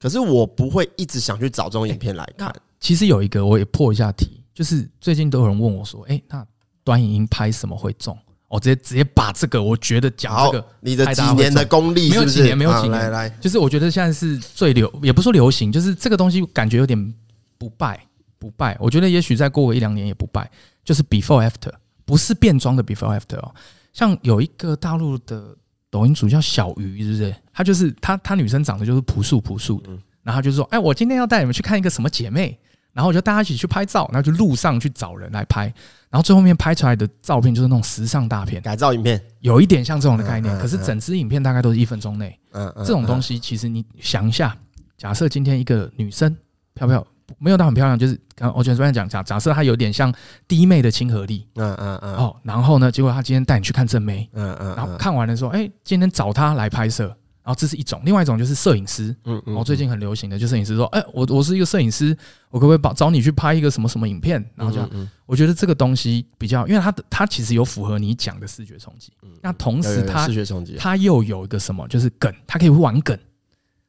[0.00, 2.52] 可是我不会一直想去找这种影片来看。
[2.80, 6.46] 其实有一个我也破一下题，就是最近都有人问我说：“哎，那
[6.82, 8.16] 短影音拍什么会中？”
[8.48, 12.14] 我直接直接把这个，我觉得讲这个，你的几年的功力是是？
[12.14, 17.14] 没有几年，没有几年，来来，就是我觉得现在是最流，也不说流行，就是这个东西感觉有点
[17.58, 18.00] 不败
[18.38, 18.76] 不败。
[18.80, 20.50] 我觉得也许再过个一两年也不败。
[20.82, 21.70] 就是 before after，
[22.06, 23.54] 不是变装的 before after 哦。
[23.92, 25.54] 像有一个大陆的
[25.90, 27.34] 抖音主叫小鱼，是不是？
[27.52, 29.90] 他就是他他女生长得就是朴素朴素的，
[30.22, 32.58] 然后他就说：“哎，我今天要带你们去看一个什么姐妹。”
[32.98, 35.72] 然后我就大家一起去拍照，然后就路上去找人来拍，
[36.10, 40.58] 然后最后面拍出来的照片就是那种时尚大片，改造影片，有一点像这种的概念。
[40.58, 44.52] 可是整支影片大概都是一分钟内，嗯，这种东西其实你想一下，
[44.96, 46.28] 假设今天一个女生
[46.74, 47.06] 漂不漂亮？
[47.38, 50.12] 没有到很漂亮，就是刚刚我觉得这边讲假假设她有点像
[50.48, 57.16] 弟妹的亲和力，嗯嗯嗯，哦，然后呢，结果她今天带你去看正妹，嗯嗯，然后看完了说，哎，今天找她来拍摄，
[57.48, 62.14] 然后这是一种，另外一种就是摄影师，嗯嗯，然后最近很流行的就是摄影师说，哎，我我是一个摄影师，
[62.50, 64.34] 我可不可以找找你去拍一个什么什么影片？
[64.54, 73.18] 然后这样，我觉得这个东西比较，因为它的它其实有符合你讲的视觉冲击，那同时它视觉冲击，它又有一个什么，就是梗，它可以玩梗。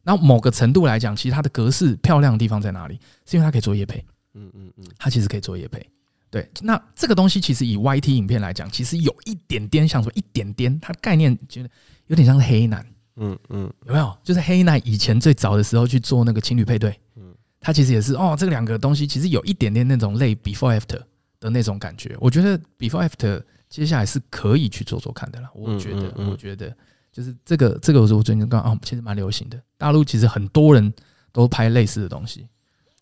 [0.03, 2.97] 然后某个程度来讲，其实它的格式漂亮的地方在哪里？
[3.25, 4.03] 是因为它可以做业配，
[4.35, 5.85] 嗯嗯嗯，它其实可以做业配。
[6.31, 11.69] 对，那这个东西其实以 YT 影片来讲，其实有一点点像说一点点，它的概念觉得
[12.07, 12.85] 有点像是黑男，
[13.19, 14.17] 嗯嗯，有没有？
[14.23, 20.99] 就是黑男以前最早的时候去做那个情侣配对，嗯，他其实也是哦，这两个东西其实有一点点那种类 before after
[21.39, 22.15] 的那种感觉。
[22.19, 25.49] 我觉得 before after 接下来是可以去做做看的啦。
[25.53, 26.75] 我觉得，我觉得。
[27.11, 29.59] 就是这个，这个我我最近刚啊，其实蛮流行的。
[29.79, 30.93] 大陆其实很多人
[31.31, 32.47] 都拍类似的东西，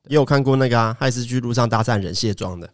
[0.07, 2.67] 也有看过那个啊，还是去路上搭讪人卸妆的，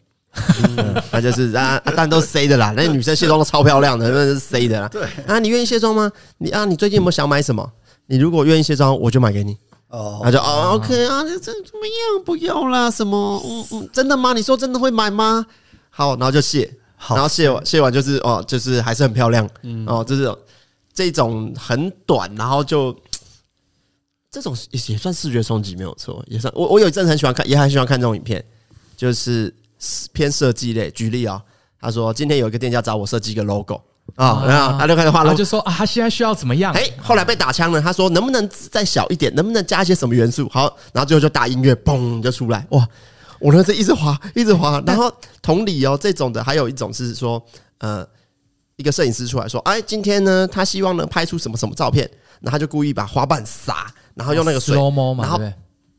[1.12, 2.74] 那就是啊，但都是 C 的啦。
[2.76, 4.88] 那女生卸妆都超漂亮的，那是 C 的啦。
[4.88, 6.12] 对啊，你愿意卸妆吗？
[6.38, 7.72] 你啊，你最近有没有想买什么？
[8.08, 9.58] 你如果愿意卸妆，我就买给你。
[9.88, 12.24] 哦，那就哦，OK 啊，这这怎么样？
[12.26, 13.41] 不要啦，什么？
[13.46, 14.34] 嗯嗯，真的吗？
[14.34, 15.46] 你说真的会买吗？
[15.89, 16.72] 好，然后就卸，
[17.10, 19.50] 然后卸完卸完就是哦，就是还是很漂亮。
[19.62, 20.34] 嗯，哦，就是。
[20.96, 22.96] 这种很短，然后就
[24.30, 28.46] 这种也也算视觉冲击没有错，也算我我有一阵很喜欢看，也很喜欢看这种影片，
[28.96, 29.52] 就是
[30.12, 30.89] 偏设计类。
[30.91, 31.41] 举例啊，
[31.80, 33.82] 他说今天有一个店家找我设计一个 logo
[34.15, 36.74] 啊，然后他就开始画 logo，就说啊，他现在需要怎么样？
[36.74, 39.34] 哎，后来被打枪了，他说能不能再小一点？
[39.36, 40.50] 能不能加一些什么元素？
[40.50, 42.88] 好，然后最后就大音乐，嘣就出来，哇！
[43.39, 47.43] 我那是一直滑，一直滑， 然后同理哦，这种的还有一种是说，
[47.80, 48.08] 呃。
[48.76, 52.10] 一个摄影师出来说：“哎，今天呢，他希望能拍出什么什么照片，
[52.41, 54.76] 然后他就故意把花瓣撒，然后用那个水，
[55.19, 55.39] 然后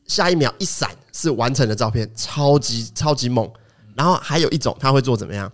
[0.08, 3.48] 下一秒一闪是完成的照片，超级超级猛。
[3.94, 5.50] 然后还有一种他会做怎么样？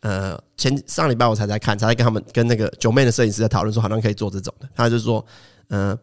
[0.00, 4.68] 呃，前上礼拜我才在看，才在跟他们跟那个九妹的摄影师在讨论说，好像可以做这种的。
[4.74, 5.24] 他就说，
[5.68, 5.98] 嗯、呃，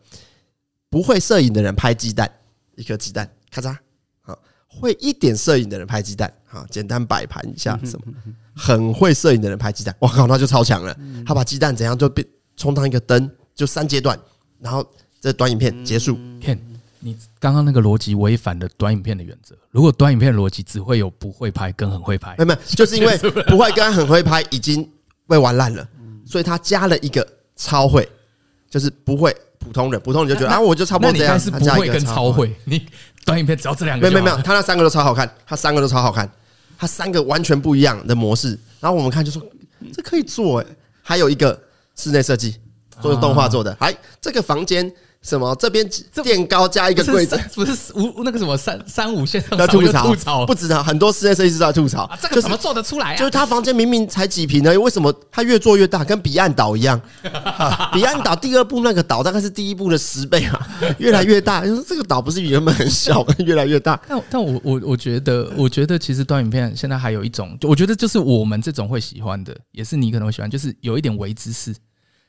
[0.89, 2.29] 不会摄影的人拍鸡蛋，
[2.75, 3.75] 一颗鸡蛋，咔嚓，
[4.21, 8.05] 好，会一点摄影的人拍鸡蛋，好，简单摆盘一下什么。”
[8.57, 10.97] 很会摄影的人拍鸡蛋，我靠，那就超强了。
[11.25, 14.17] 他把鸡蛋怎样就变充当一个灯，就三阶段，
[14.59, 14.85] 然后
[15.19, 16.17] 这短影片结束。
[16.39, 16.57] 片，
[17.05, 19.55] 你刚刚那个逻辑违反了短影片的原则。
[19.69, 23.15] 如果短影片的逻辑只会有不会拍跟很会拍，没有没有，就是因为
[23.45, 24.89] 不会跟很会拍已经
[25.27, 25.87] 被玩烂了，
[26.25, 28.09] 所以他加了一个超会，
[28.71, 31.39] 就是不会普通人，普通人就觉得啊，我就差不多这样。
[31.39, 32.83] 是不会跟超会，你
[33.23, 36.27] 短影片只要这两个，没有没有，他那三个都超好看，他三个都超好看。
[36.75, 39.39] 他三个完全不一样的模式，然后我们看就说
[39.93, 40.67] 这可以做诶，
[41.03, 41.61] 还有一个
[41.95, 42.55] 室内设计，
[42.99, 44.91] 做动画做的，还这个房间。
[45.25, 45.55] 什么？
[45.55, 45.89] 这边
[46.23, 52.09] 垫高加一个柜子，不是五那个什么三三五线要吐槽，吐槽不止啊，很多室内设计师在吐槽。
[52.21, 53.17] 这个怎么做得出来啊？
[53.17, 57.01] 就是他房间明明才几平呢，为什么他越做越大，跟彼岸岛一样？
[57.91, 60.67] 彼岸岛第二部那个岛大概是第一部的十倍啊，
[60.99, 61.65] 越来越大。
[61.65, 63.99] 就是这个岛不是原本很小，越来越大。
[64.07, 71.73] 但但我我我觉得，我觉得其实短影片现在还有一种，我觉得就是我们这种会喜欢的，也是你可能会喜欢，就是有一点为知识。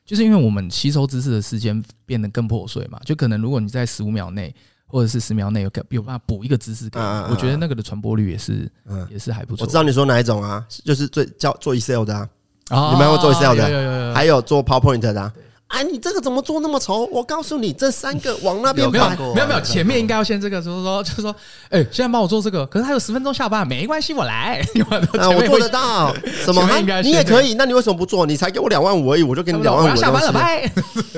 [0.07, 4.55] 就是因为我们吸收知识的时间变得更破碎嘛，就可能如果你在十五秒内
[4.87, 6.89] 或者是十秒内有有办法补一个知识，
[7.29, 8.71] 我觉得那个的传播率也是
[9.11, 9.65] 也是还不错。
[9.65, 12.29] 我知道你说哪一种啊，就是最叫做 Excel 的啊，
[12.93, 15.33] 你们会做 Excel 的，还有做 PowerPoint 的啊。
[15.69, 17.07] 哎，你这个怎么做那么丑？
[17.13, 19.17] 我告诉你，这三个往那边摆。
[19.17, 21.35] 没有没有，前面应该要先这个，就是说， 就是说，
[21.71, 24.65] 哎，现在帮我做这个，可是还有十分钟下班，没关系，我来。
[24.79, 26.63] 我做得到， 什么？
[27.03, 28.25] 你也可以，那你为什么不做？
[28.27, 29.97] 你才给我两万五而已，我就给你两万五。
[29.97, 30.71] 下班了，拜。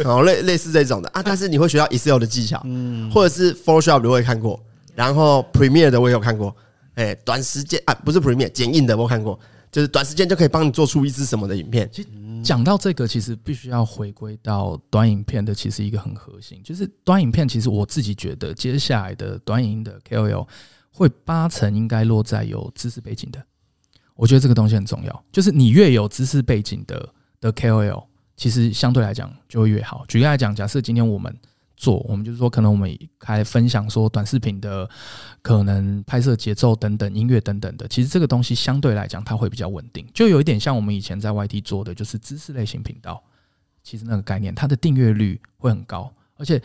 [0.02, 2.64] 好，类类似这种的啊，但是你会学到 Excel 的技巧，
[3.12, 4.58] 或者是 Photoshop 的我也看过，
[4.94, 6.54] 然后 Premiere 的我也有看过。
[6.94, 9.38] 哎，短时间啊，不是 Premiere 剪映的我看过，
[9.70, 11.88] 就是短时间就可以帮你做出一支什么的影片。
[12.42, 17.46] 讲到这个，其实必须要回归到短影片的，其实一个很核心，就是短影片。
[17.48, 20.46] 其实我自己觉得，接下来的短影的 KOL
[20.90, 23.44] 会八成应该落在有知识背景的。
[24.14, 27.09] 我觉得这个东西很重要，就是你越有知识背景的
[27.40, 28.05] 的 KOL，
[28.37, 30.05] 其实相对来讲就会越好。
[30.09, 31.35] 举例来讲，假设今天我们。
[31.79, 34.88] 做，我们就是说，可能我们开分享说短视频的
[35.41, 43.23] 可能拍摄节奏等等，音乐等等的，其实这个东西相对来讲它会比较稳定，就有一点像我们以前在 YT 做的，就是知识类型频道。
[43.85, 46.61] 其实那个概念，它的订阅率会很高，而且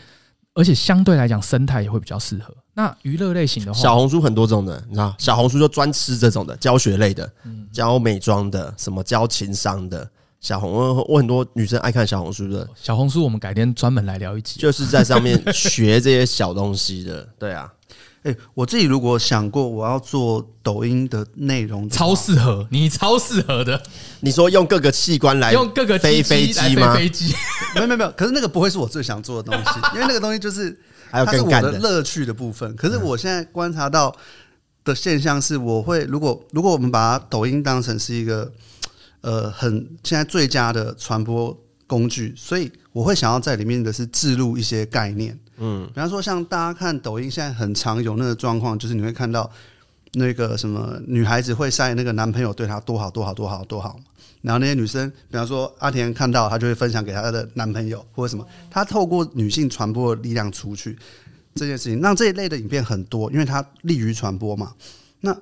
[0.52, 2.54] 而且相对来讲生态也会比较适合。
[2.74, 7.32] 那娱乐类型的话，小红书很多种的，你知道，小红书就专吃这种的教学类的，
[7.72, 10.10] 教美妆的，什么教情商的。
[10.44, 10.70] 小红，
[11.08, 12.68] 我很多女生爱看小红书的。
[12.74, 17.26] 小红书我们改天专门来聊一集，就是在上面 学这些小东西的。
[17.38, 17.72] 对啊，
[18.24, 23.82] 哎，我自己如果想过我要做抖音的内容，超适合你，超适合的。
[24.20, 26.94] 你说用各个器官来用各个飞飞机吗？
[26.94, 27.34] 飞机？
[27.74, 28.10] 没有没有没有。
[28.10, 30.78] 可是那个不会是我最想做的东西， 因为那个东西就是
[31.10, 32.76] 还有更干的乐趣的部分。
[32.76, 34.14] 可是我现在观察到
[34.84, 38.52] 的现象是，我会如果如果我们把抖音当成是一个。
[39.24, 49.50] 呃，很现在最佳的传播工具，所以我会想要在里面的是置入一些概念，嗯，比方说像大家看抖音，现在很常有那个状况，就是你会看到
[50.12, 53.98] 那个什么女孩子会晒那个男朋友对她多好多好多好多好，
[54.42, 60.98] 然后那些女生，比方说阿田看到，她就会分享给她的男朋友或者什么，她透过女性传播的力量出去
[61.54, 64.74] 这件事情，让这一类的影片很多，因为它利于传播嘛。
[65.22, 65.34] 那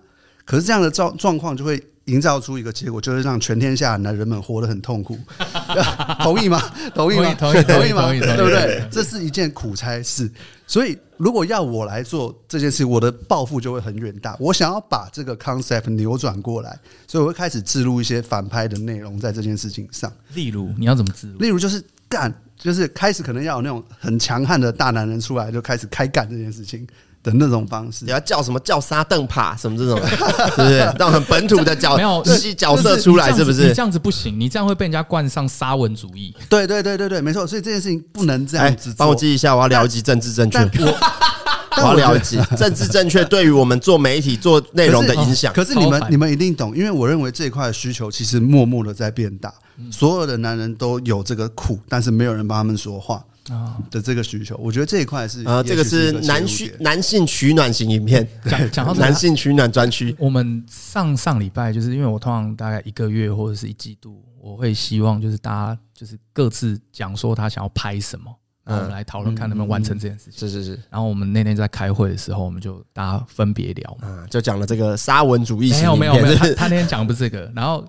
[0.44, 1.84] 可是这样的状状况就会。
[2.06, 5.18] 营造出一个结果，就是让全天下男人们活得很痛苦，
[6.22, 6.60] 同意吗？
[6.94, 7.34] 同意吗？
[7.34, 8.08] 同意，同意吗？
[8.10, 8.82] 对不对？
[8.90, 10.30] 这是一件苦差事。
[10.66, 14.34] 所以，如果要我来做这件事，我的抱负就会很远大。
[14.40, 20.10] 我想要把这个 concept 扭转过来，所以我会开始置入一些反拍的内容在这件事情上。
[20.34, 21.38] 例如，你要怎么置入？
[21.38, 26.86] 例如，就是干，就是开始可能要有那种很强悍的大男人出来，就开始开干这件事情。
[27.22, 30.78] 的那种方式，你要叫什么叫沙凳帕什么这种， 是不是？
[30.98, 32.22] 让很本土的角没有
[32.56, 33.68] 角色出来，是不是？
[33.68, 36.34] 你这样子不行，你这样会被人家冠上沙文主义。
[36.48, 37.46] 对对对对对，没错。
[37.46, 38.92] 所以这件事情不能这样子。
[38.96, 40.58] 帮我记一下，我要聊一集政治正确。
[41.74, 45.52] 我要聊一集政治正确对于我们做媒体做内容的影响。
[45.54, 49.52] 可是你们你们一定懂，因为我认为这一块的需求其实默默的在变大。
[49.90, 53.24] 所有的男人都有这个苦，但是没有人帮他们说话。
[53.52, 58.26] 啊的这个需求，我觉得这一块是啊，这个是男需男性取暖型影片。
[58.44, 68.34] 讲讲到 男性取暖专区，我们上上礼拜就是因为我通常大概一个月或者是一季度，我会希望就是大家就是各自讲说他想要拍什么，
[68.64, 70.38] 然后我们来讨论看能不能完成这件事情。
[70.38, 70.82] 是是是。
[70.90, 75.80] 然后我们那天在开会的时候，我们就大家分别聊嘛，就讲了这个沙文主义型。
[75.80, 77.86] 没有没有没有， 他他那天讲的不是这个，然后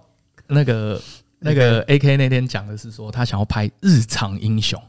[0.47, 1.01] 那个
[1.39, 4.81] 那个 AK 那天讲的是说他想要拍日常英雄。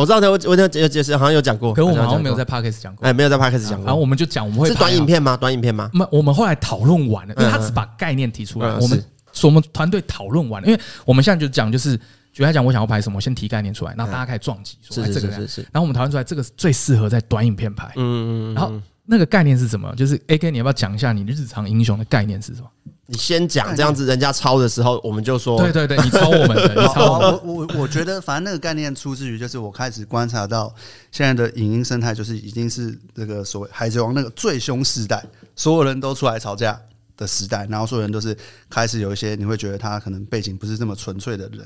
[0.00, 3.06] 我知道的，我我有解释，好像有讲过，可是我们好像没有在 Podcast 讲过。
[3.06, 3.86] 哎，没有在 Podcast 讲过。
[3.86, 5.36] 然后我们就讲，我们会是短影片吗？
[5.36, 5.90] 短影片吗？
[6.10, 8.68] 我们后来讨论完了，因为他只把概念提出来。
[8.74, 11.96] 我们说我们团队讨论完了，因为我们现在就讲，就是
[12.32, 15.60] 举例来讲，我想要拍什么，我先提概念出来，然后大家开始撞击，说这个是是。
[15.72, 17.86] 然后我们讨论出来，这个最适合在短影片拍。
[17.96, 18.54] 嗯嗯。
[18.54, 18.72] 然后
[19.04, 19.94] 那个概念是什么？
[19.96, 22.68] 就是 AK，你要不要讲一下你日常英雄的概念是什么？
[23.08, 30.74] 你先讲，这样子人家抄的时候，我们就说，对对对，你抄我们的， 你抄我我我觉得，反正那个概念出自于，就是我开始观察到
[31.12, 36.80] 现在的影音生态，就是已经是这个所谓海贼王那个最凶时代，所有人都出来吵架
[37.16, 38.36] 的时代，然后所有人都是
[38.68, 41.64] 开始有一些你会觉得他可能背景不是这么纯粹的人，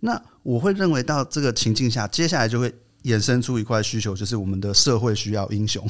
[0.00, 2.74] 那我会认为到这个情境下，接下来就会
[3.04, 5.86] 衍生出一块需求，就是我们的社会需要英雄。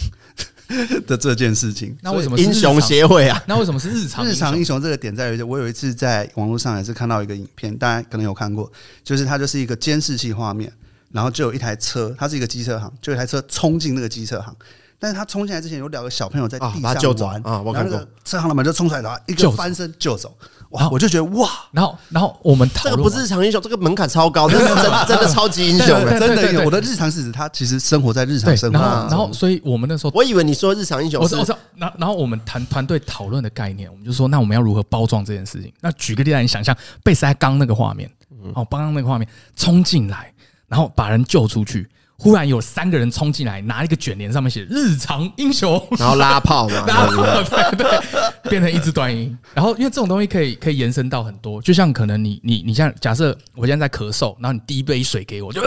[1.07, 3.43] 的这件事情，那为什么英雄协会啊？
[3.47, 8.71] 那为什么是日常日常英雄这个点在于，我有一次在网络上也是看到一个影片，大家可能有看过，
[9.03, 10.73] 就是它就是一个监视器画面，
[11.11, 14.55] 然后就有一台车，它是一个机车行，就有一台车冲进那个机车行，
[14.99, 20.37] 但是他冲进来之前有两个小朋友在地上玩啊，我看过，车行老板就冲出来然后，一个翻身就走。
[20.71, 20.89] 哇！
[20.91, 24.77] 我就觉得哇，然后然后我们这个不是日常英雄，这个门槛超高，这是真
[25.09, 26.65] 真的超级英雄，真的。
[26.65, 28.79] 我的日常是指他其实生活在日常生活。
[28.79, 35.73] 然后，所以我们那时候，我以为你说日常英雄，我说我说，然然后我们团团队讨论的概念，我们就说，那我们要如何包装这件事情？
[35.81, 38.09] 那举个例来，你想象贝塞刚那个画面，
[38.55, 40.33] 哦，刚刚那个画面冲进来，
[40.69, 41.89] 然后把人救出去。
[42.23, 49.35] 忽然有三个人冲进来，拿一个卷帘，上面写“日常英雄”，然后拉炮嘛， 拉炮，对对，变成一支短音。
[49.55, 55.63] 然后因为这种东西可以可以延伸到很多，就像可能你你你像假设我现在在咳嗽，然后你递一杯水给我，就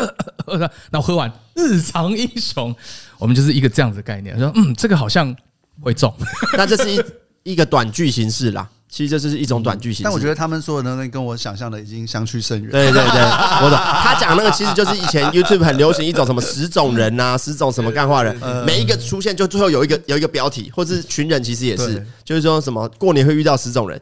[0.46, 2.76] 然后喝完“日常英雄”，
[3.18, 5.36] 我们就是一个这样子的概念，说嗯，这个好像
[5.82, 6.14] 会中，
[6.56, 8.70] 那这是一一个短句形式啦。
[8.94, 12.70] 其实这是一种短剧形式，但我觉得他们说的东西跟我想象的已经相去甚远。
[12.70, 13.22] 对对对，
[13.66, 13.76] 我懂。
[13.76, 24.00] 他讲那个其实就是以前 YouTube 很流行一种什么 十种人呐，十种什么干话人，每一个出现就最后有一个有一个标题，或者是群人其实也是，就是说什么过年会遇到十种人，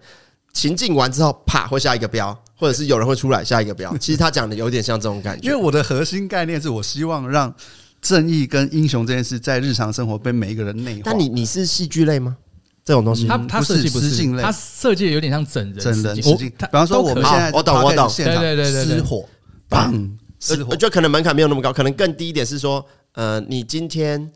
[0.52, 3.96] 情境完之后啪会下一个标，或者是有人会出来下一个标。
[3.98, 7.56] 其实他讲的有点像这种感觉，因为我的核心概念是我希望让
[8.02, 11.02] 正义跟英雄这件事在日常生活被每一个人内化。
[11.06, 12.36] 但你你是戏剧类吗？
[12.84, 16.50] 这种东西，它它设计不是，它设计有点像整人，整人实境。
[16.50, 19.28] 比方说，我们现在我懂我懂，对对对对，失火，
[19.70, 20.10] 砰，
[20.40, 20.76] 失火。
[20.76, 24.32] 就可能门槛没有那么高，可能更低一点是说，呃，你今天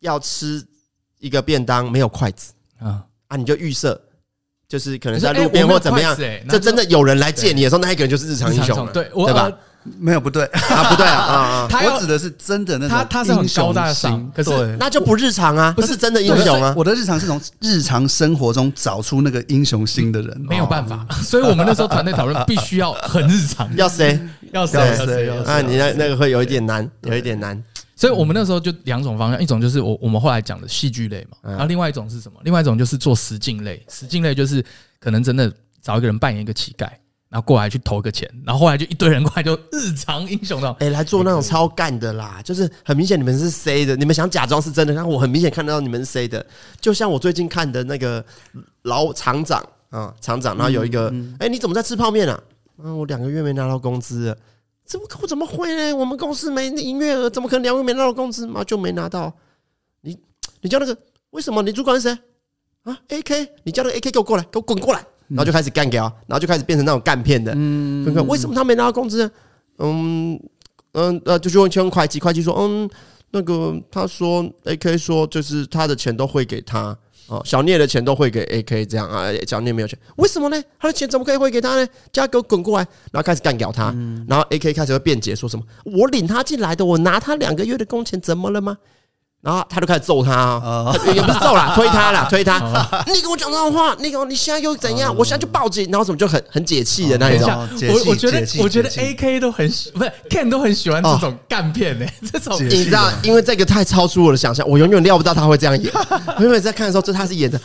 [0.00, 0.62] 要吃
[1.18, 4.00] 一个便当没有筷子啊啊，你就预设
[4.68, 6.16] 就是可能在路边或怎么样，
[6.48, 9.50] 这真的有人来借你的时候，那一个人就是日常英雄了，对对吧？
[9.98, 11.68] 没有不对啊，不对啊啊！
[11.84, 16.74] 我指的是真的那种，他他是很高大上，可是那就不日常啊，不是真的英雄啊。
[16.76, 21.06] 我的日常是从日常生活中找出那个英雄心的人，没有办法。
[21.24, 24.20] 所以我们那时候团队讨论，必须要很日常， 要谁
[24.52, 25.60] 要谁要谁啊？
[25.60, 27.60] 你那那个会有一点难，有一点难。
[27.96, 32.38] 所以我们那时候就两种方向，一种就是我我们后来讲的戏剧类嘛，然后另外一种是什么？
[32.44, 34.64] 另外一种就是做实境类，实境类就是
[34.98, 35.52] 可能真的
[35.82, 36.88] 找一个人扮演一个乞丐。
[37.30, 40.68] 然后过来去投个钱，然后后来就一堆人过来就日常英雄的。
[40.80, 46.44] 哎，来做那种超干的啦，就是很明显你们是 C 的，你们想假装是真的，但我很明显看得到你们是 C 的。
[46.80, 48.24] 就像我最近看的那个
[48.82, 52.42] 老厂长啊，厂长，然后有一个，哎，你怎么在吃泡面啊？
[52.82, 54.36] 啊，我两个月没拿到工资，
[54.84, 55.94] 怎么我怎么会呢？
[55.94, 58.64] 我们公司没营业额，怎么可能两个月没拿到工资嘛？
[58.64, 59.32] 就没拿到。
[60.00, 60.18] 你
[60.62, 60.98] 你叫那个
[61.30, 61.62] 为什么？
[61.62, 62.18] 你主管是谁
[62.82, 65.06] 啊？AK，你叫那个 AK 给我过来，给我滚过来。
[65.30, 67.52] 然后就开始干掉，然后就开始变成那种干片的。
[67.56, 69.30] 嗯，为什么他没拿到工资？
[69.78, 70.38] 嗯
[70.92, 72.90] 嗯呃，就去问去问会计，会计说，嗯，
[73.30, 76.96] 那个他说，AK 说就是他的钱都汇给他，
[77.28, 80.62] 哦，小聂的钱都汇给 AK 这样啊，小聂没有钱，为什么呢？
[80.78, 81.86] 他的钱怎么可以汇给他呢？
[82.12, 83.94] 叫他给我滚过来，然后开始干掉他，
[84.28, 88.76] 然后 AK 开始会辩解，说什么我领他进来的，我拿他两个月的工钱，怎么了吗？
[89.42, 90.60] 然后他就开始揍他，
[91.14, 92.58] 也不是揍啦， 推他啦，推他。
[93.06, 95.14] 你跟我讲这种话，那个你现在又怎样？
[95.16, 97.48] 我现在就报警，然后怎么就很很解气的那一种。
[97.88, 102.04] 我我觉得我觉得 AK 都很喜，不是 Ken 都很喜欢这种干片呢。
[102.30, 105.90] 这种你知道，因为这个太超出我的想象，我永远料不到他会这样演。
[106.36, 107.58] 我永远在看的时候，这他是演的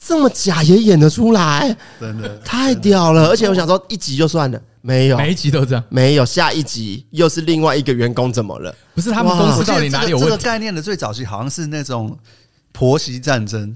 [0.00, 3.26] 这么假也演得出来，真的太屌了。
[3.26, 4.60] 而且我想说，一集就算了。
[4.82, 5.84] 没有，每一集都这样。
[5.88, 8.74] 没有，下一集又是另外一个员工怎么了？
[8.94, 10.30] 不是他们公司到底哪里有问题？
[10.30, 12.18] 这个概念的最早期好像是那种
[12.72, 13.74] 婆媳战争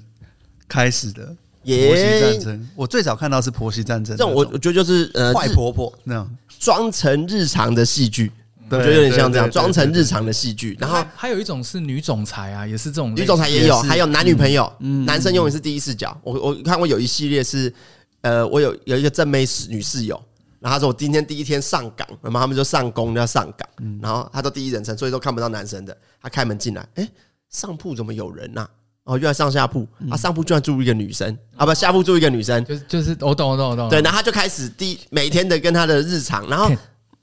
[0.69, 1.35] 开始的。
[1.65, 4.17] 婆媳战争，我最早看到是婆媳战争。
[4.17, 8.31] 这种我我觉得就是呃坏婆婆那样装成日常的戏剧，
[8.71, 10.77] 我觉得有点像这样装成日常的戏剧。
[10.79, 16.17] 然后还有一种是女总裁啊，也是这种女总裁也有，还有男女朋友，男生永远是第一视角。
[16.23, 17.75] 我我看过有一系列是
[18.21, 20.23] 呃，我有有一个正妹室女室友。
[20.67, 23.69] 然后他说：“我今天第一天上岗，然后他们就上工要上岗。
[24.03, 25.97] 然后他都第一人称，所以都看不到男生的。
[26.21, 27.09] 他开门进来，哎，
[27.51, 28.69] 上铺怎么有人呐？
[29.05, 33.89] 哦，原来上下铺啊，上铺居然住一个女生啊，不，下铺住一个女生，就是就是我懂我懂我懂。
[33.89, 36.45] 对，然后他就开始第每天的跟他的日常。
[36.49, 36.69] 然后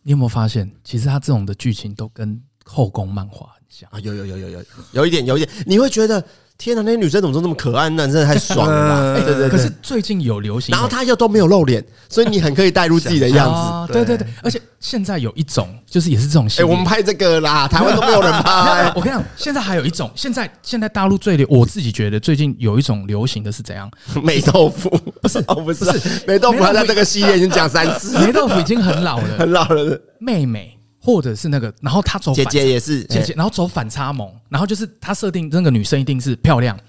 [0.04, 4.00] 你有没有发现，其实他这种的剧情都跟后宫漫画很像啊？
[4.00, 4.64] 有有有有有
[4.94, 6.24] 有一点有一点，你会觉得。”
[6.64, 7.90] 天哪，那些女生怎么都那么可爱？
[7.90, 9.14] 男生太爽了吧！
[9.20, 9.50] 对对对。
[9.50, 13.92] 可是最近有流行，然后她又都没有露脸，所以你很可以带入自己的样子。
[13.92, 16.48] 对对对，而且现在有一种，就是也是这种。
[16.58, 18.90] 哎，我们拍这个啦，台湾都没有人拍。
[18.96, 23.92] 我跟你讲，现在还有一种，现在现在大陆最流，我自己觉得最近有一种流行的是怎样？
[24.24, 24.90] 美豆腐
[25.22, 25.84] 不是哦，不是
[26.26, 28.18] 美豆腐，他在这个系列已经讲三次。
[28.20, 30.00] 美豆腐已经很老了，很老了。
[30.18, 30.73] 妹妹。
[31.04, 36.80] 或者是那个，然后他走姐姐也是姐姐，然后走反差萌，然后就是他设定那个女生一定是漂亮。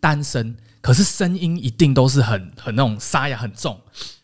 [0.00, 3.76] 单身，可是声音一定都是很很那种沙哑很重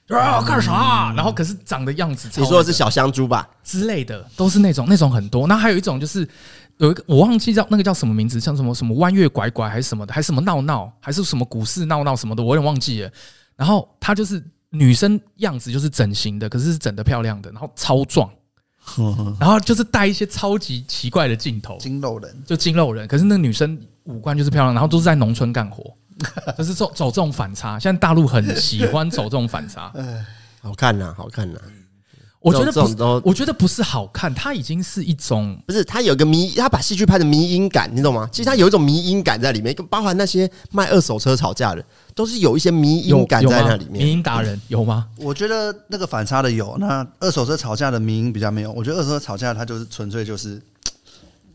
[0.09, 1.13] 啊，干啥？
[1.17, 5.49] 然后可是长的样子，你说的是小香猪吧之类的，都是那种那种很多。
[5.49, 6.27] 那还有一种就是
[6.79, 13.11] 有一个我忘记叫那个叫什么名字，像什么什么弯月拐拐还是什么的，还是什么闹闹，还是什么股市闹闹什么的，我有点忘记了。
[13.57, 14.41] 然后他就是
[14.71, 18.31] 女生样子就是整形的，可是是整的漂亮的，然后超壮，
[19.41, 23.79] 然后就是带一些超级奇怪的镜头，金肉人就金肉人，可是那女生。
[24.05, 25.83] 五官就是漂亮，然后都是在农村干活，
[26.59, 27.79] 就是走走这种反差。
[27.79, 29.91] 现在大陆很喜欢走这种反差，
[30.61, 31.59] 好看呐，好看呐。
[32.45, 38.29] 我觉得不是，我觉得不是好看，它已经是一种，不是它有个迷，它把戏剧拍的迷因感，你懂吗？
[38.31, 41.83] 其实它有一种迷因感在里面，包含那些卖二手车吵架的，
[42.15, 44.05] 都是有一些迷因感在那里面。
[44.05, 45.07] 迷因达人有吗？
[45.17, 48.71] 我觉得那个反差的有，那二手车吵架的迷因比较没有。
[48.73, 50.61] 我觉得二手车吵架它就是纯粹就是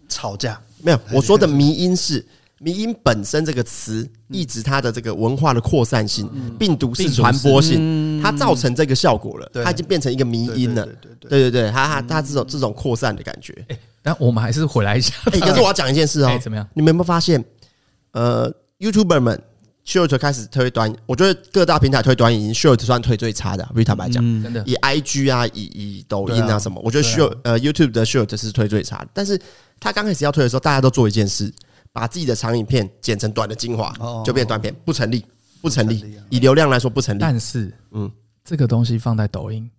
[0.07, 0.99] 吵架，没有。
[1.13, 2.25] 我说的迷因是。
[2.59, 10.85] 迷因本身这个词，一直它的这个文化的扩散性、病毒式传播性，它造成这个效果了，它已经变成一个迷因了。
[11.21, 13.53] 对对对，它它它这种这种扩散的感觉。
[13.69, 15.13] 哎，但我们还是回来一下。
[15.31, 16.67] 哎，可是我要讲一件事哦，怎么样？
[16.73, 17.43] 你们有没有发现？
[18.11, 19.41] 呃，YouTuber 们
[19.85, 23.63] Short 开始推短，我觉得各大平台推短影音 Short 算推最差的。
[23.73, 29.07] 不坦白讲，真的，以 IG 啊，以以抖音啊什么，我觉得 Short 呃 YouTube 的 Short 是推最差的。
[29.13, 29.39] 但是
[29.79, 31.53] 他刚开始要推的时候，大家都做一件事。
[31.91, 35.25] 把自己的长影片剪成短的精华，就变短片，不成立，
[35.61, 36.03] 不成立。
[36.29, 37.19] 以流量来说不成立。
[37.19, 38.09] 但是，嗯，
[38.43, 39.69] 这个东西放在抖音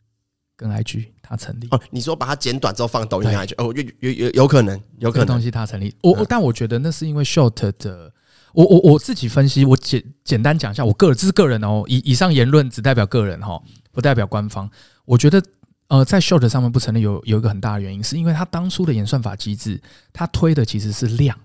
[0.57, 1.69] 跟 IG 它成立。
[1.71, 5.95] 哦，你说把它剪短之后放抖音 IG，哦，有有有有可能，有可能东西它成立。
[6.03, 8.13] 我但我觉得那是因为 Short 的
[8.53, 14.69] 我我我自己分析，我简简单讲一下，我个人这是个人哦，以以上言论只代表个人哈，不代表官方。
[15.05, 15.41] 我觉得
[15.87, 19.81] 呃，在 Short 上面不成立有有一个很大的原因，是因为它当初的演算法机制，
[20.13, 21.39] 它推的其实是量，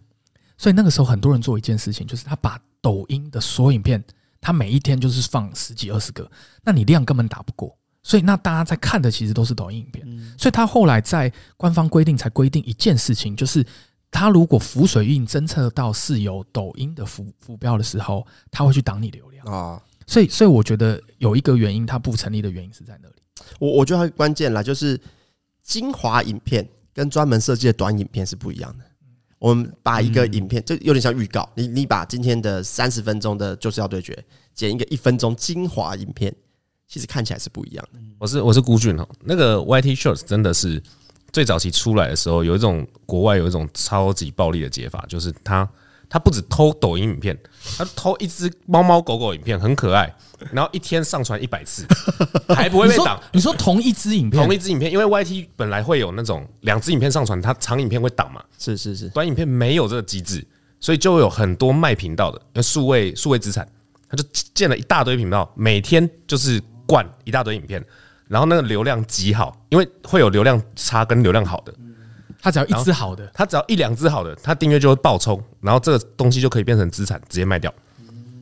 [0.58, 4.04] 所以那个时候很多人做一件事情，就是他把抖音的所有影片，
[4.40, 6.30] 他每一天就是放十几二十个，
[6.64, 10.06] 那你量根本打不过，所以那大家在看的其实都是抖音影片，
[10.38, 13.66] 所以他后来在官方规定才规定一件事情，就是。
[14.12, 19.82] 他如果浮水印侦测到是有抖音的浮浮标的时候，他会去挡你流量啊。
[20.08, 23.16] 所以，所以我觉得有一个原因，它不成立的原因是在那里。
[23.60, 24.98] 我我觉得关键啦，就是
[25.64, 28.86] 精华影片跟专门设计的短影片是不一样的。
[29.40, 34.18] 我们把一个影片就有点像预告，你你把今天的三十分钟的就是要对决
[34.54, 36.34] 剪一个一分钟精华影片，
[36.88, 38.00] 其实看起来是不一样的。
[38.20, 40.82] 我是我是孤俊哈，那个 YT Shorts 真的是。
[41.34, 45.70] 最早期出来的时候，有一种国外有一种超级暴力的解法，就是他
[46.10, 47.38] 他不止偷抖音影片，
[47.78, 50.14] 他偷一只猫猫狗狗影片，很可爱，
[50.52, 51.86] 然后一天上传一百次，
[52.56, 53.22] 还不会被挡。
[53.32, 58.44] 你说同一支影片，同一支影片，因为 YT 本来会有那种两支影片上传，它长影片会挡嘛？
[58.58, 60.46] 是是是，短影片没有这个机制，
[60.80, 63.68] 所以就会有很多卖频道的，数位数位资产，
[64.10, 67.84] 他就建了一大堆频道，每天就是灌一大堆影片。
[68.28, 71.72] 然后那个流量极好，因为会有流量差跟流量好的，
[72.42, 77.74] 他只要一只好的，他只要一两只好的，他订阅就会爆冲，然后这个东西就可以变成资产，直接卖掉。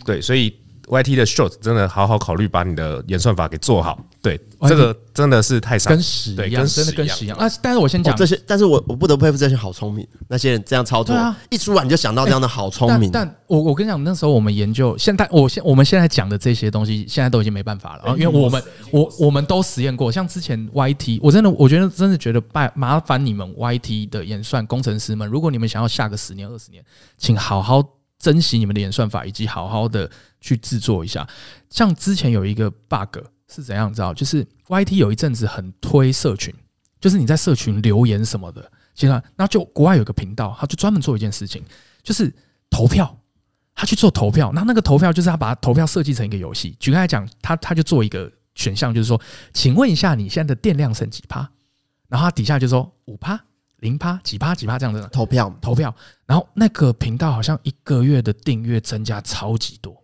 [0.05, 0.55] 对，所以。
[0.87, 7.49] YT 的 Short 真的好好考虑把你的演算法给做好，对，这个真的是太傻，跟屎一样，真的跟屎一样啊！
[7.61, 11.15] 但是我先讲这些，但是我我不得不佩服这些好聪明，那些人这样操作，
[11.49, 13.09] 一出来你就想到这样的好聪明。
[13.11, 26.83] 但我我跟你讲，那时候我们研究，现在我现我们现在讲的这些东西，现在都已经没办法了，因为我们我我们都实验过，像之前 YT，我真的我觉得真的觉得拜麻烦你们 YT 的演算工程师们，如果你们想要下个十年二十年，
[27.17, 27.81] 请好好。
[28.19, 30.09] 珍惜你们的演算法，以及好好的
[30.43, 31.27] 去制作一下。
[31.69, 33.17] 像之前有一个 bug
[33.47, 34.13] 是怎样，知道？
[34.13, 36.53] 就是 YT 有一阵子很推社群，
[36.99, 41.63] 就是你在社群留言什么的，其实那就国外有个频道，他就专门做一件事情，
[42.03, 42.31] 就是
[42.69, 43.17] 投票。
[43.75, 46.77] 他去做投票，那那个投票就是他把投票设计成一个游戏。
[46.79, 49.19] 举个来讲，他他就做一个选项，就是说，
[49.51, 51.39] 请问一下你现在的电量剩几趴？
[52.07, 53.39] 然后他底下就说五趴。
[53.79, 55.93] 零趴几趴几趴这样子投票投票，
[56.25, 60.02] 然后那个频道好像一个月的订阅增加超级多，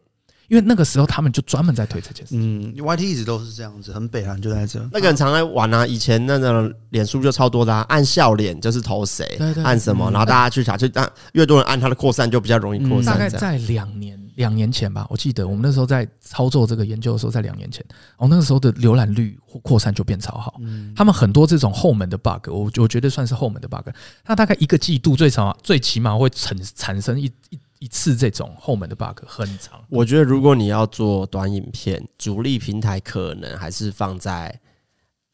[0.50, 2.36] 因为那个时候他们就专门在推这件事。
[2.36, 4.80] 嗯，YT 一直都是这样子，很北韩就在这。
[4.92, 13.14] 那个人常来玩啊，以前那个脸书就超多的，啊，按笑脸就是投谁，按什么，然后大家去查，就按越多人按它的扩散就比较容易扩散。
[13.14, 14.20] 大概在两年。
[14.36, 17.86] 两年前吧，我记得我们那时候在操作这个研究的时候，在两年前，
[18.16, 20.62] 哦，那个时候的浏览率或扩散就变超好。
[20.96, 23.90] 他们很多这种后门的 bug，我我觉得算是后门的 bug。
[24.24, 29.84] 它大概一个季度最少最起码会产产生一一一次这种后门的 bug，很长。
[29.90, 34.60] 我觉得如果你要做短影片，主力平台可能还是放在。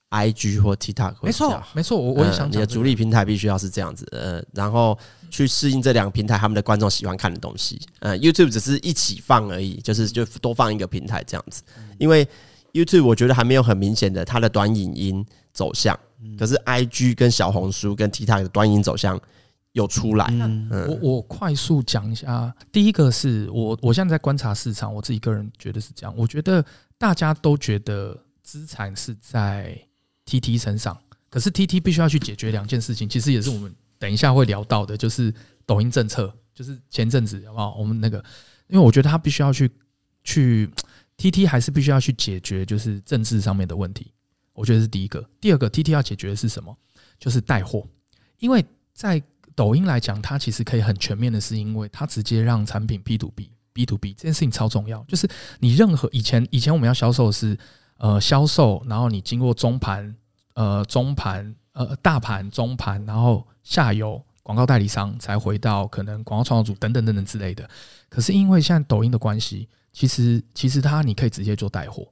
[0.09, 4.97] I G 或 TikTok，没错，没错，我我也想讲，你的主力平台必须要是这样子，呃，然后
[5.29, 7.77] 去适应这两个平台他们的观众喜欢看的东西。
[7.99, 11.63] 呃，YouTube 只是一起放而已，就是就多放一个平台这样子。
[11.97, 12.25] 因为
[12.71, 15.99] YouTube 我觉得还没有很明显的它的短影音走向，
[16.39, 19.19] 可是 I G 跟小红书跟 TikTok 的短影音走向
[19.75, 20.25] 有出来。
[20.31, 26.65] 嗯，我我快速讲一下，第一个是我我现在在观察市场，我自己个人觉得是这样，我觉得
[26.97, 29.79] 大家都觉得资产是在。
[30.27, 30.99] T T 身上，
[31.29, 35.31] 可是 T T 必须要去解决两件事情，其实也是我们等一下会聊到的，就是
[35.67, 37.75] 抖音政策，就是前阵子好不好？
[37.75, 38.17] 我们那个，
[38.65, 39.69] 因为我觉得他必须要去
[40.23, 40.67] 去
[41.15, 44.11] T T 还是必须要去解决，就是政治上面的问题。
[44.53, 46.75] 我觉得是第一个，第二个 T T 要解决的是什么？
[47.19, 47.87] 就是带货，
[48.39, 48.65] 因为
[48.95, 49.21] 在
[49.55, 55.27] 抖音来讲，它其实可以很全面的，是因为它直接让产品 B to B B to B 这件事情超重要，就是
[55.59, 57.57] 你任何以前以前我们要销售的是。
[57.97, 60.13] 呃，销售，然后你经过中盘，
[60.55, 67.65] 呃，中盘，呃，大盘，中盘，然后下游广告代理商才回到可能广告创作组等等等等之类的。
[68.09, 72.05] 可是因为现在抖音的关系，其实其实它你可以直接做带货。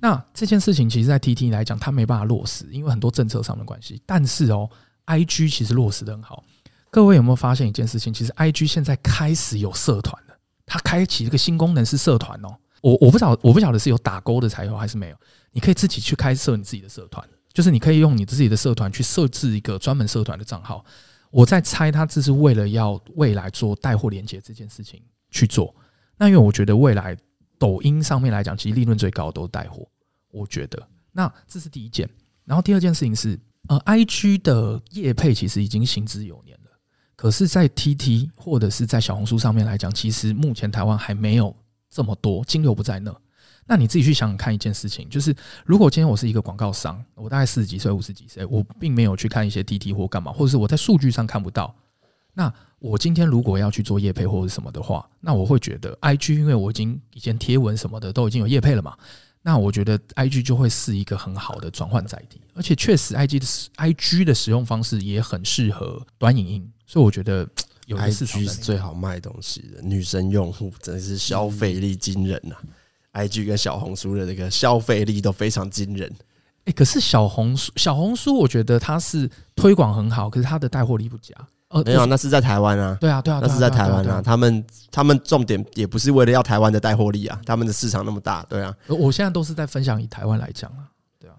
[0.00, 4.00] 那这件事情其实，在 TT 来讲，它没办法落实，因为很多政策上的关系。
[4.06, 4.66] 但是哦
[5.04, 6.42] ，IG 其实落实的很好。
[6.90, 8.12] 各位有没有发现一件事情？
[8.12, 12.56] 其实 IG 现在开始有社团了，它开启一个新功能是社团哦。
[12.80, 15.16] 我我不晓我不晓得是有打勾的才有还是没有，
[15.52, 20.84] 你可以自己去开设你自己的社团，就是你可以用你自己的社团去设置一个专门社团的账号。
[21.30, 25.74] 我在猜，他这是为了要未来做带货连接这件事情去做。
[26.16, 27.16] 那因为我觉得未来
[27.58, 29.86] 抖音上面来讲，其实利润最高的都是带货。
[30.30, 32.08] 我觉得，那这是第一件。
[32.44, 36.67] 然后第二件事情是，呃，IG 的业配其实已经行之有年了。
[37.18, 41.52] 可是，在 TT 或者是在小红书上面来讲，其实目前台湾还没有
[41.90, 43.12] 这么多，金流不在那。
[43.66, 45.34] 那你自己去想想看一件事情，就是
[45.66, 51.74] 如果今天我是一个广告商，我大概四十几岁、五十几岁，我并没有去看一些 TT 或干嘛，或者是我在数据上看不到。
[52.34, 58.96] 那我今天如果要去做业配或者什么的话，那我会觉得 IG，因为我已经以前贴文什么的都已经有业配了嘛，
[59.42, 63.46] 那我觉得 IG 就会是一个很好的转换载体，而且确实 IG 的
[63.76, 67.46] IG 的使用方式也很适合短影音，所以我觉得
[67.86, 72.56] 有 IG 是最好卖东西的，女生用户真的是消费力惊人呐、
[73.12, 73.22] 啊。
[73.22, 76.10] IG 跟小红书的这个消费力都非常惊人，
[76.64, 81.34] 哎，可是小红书小红书，我觉得它是推广很好，可是它的带货力不佳。
[81.68, 84.22] 呃，没有，那是在台湾啊，对啊，对啊，那是在台湾啊。
[84.22, 88.74] 他们他们重点也不是为了要台湾的带货力啊，他们的市场那么大，对啊。
[88.86, 90.88] 我现在都是在分享以台湾来讲啊，
[91.20, 91.34] 对啊。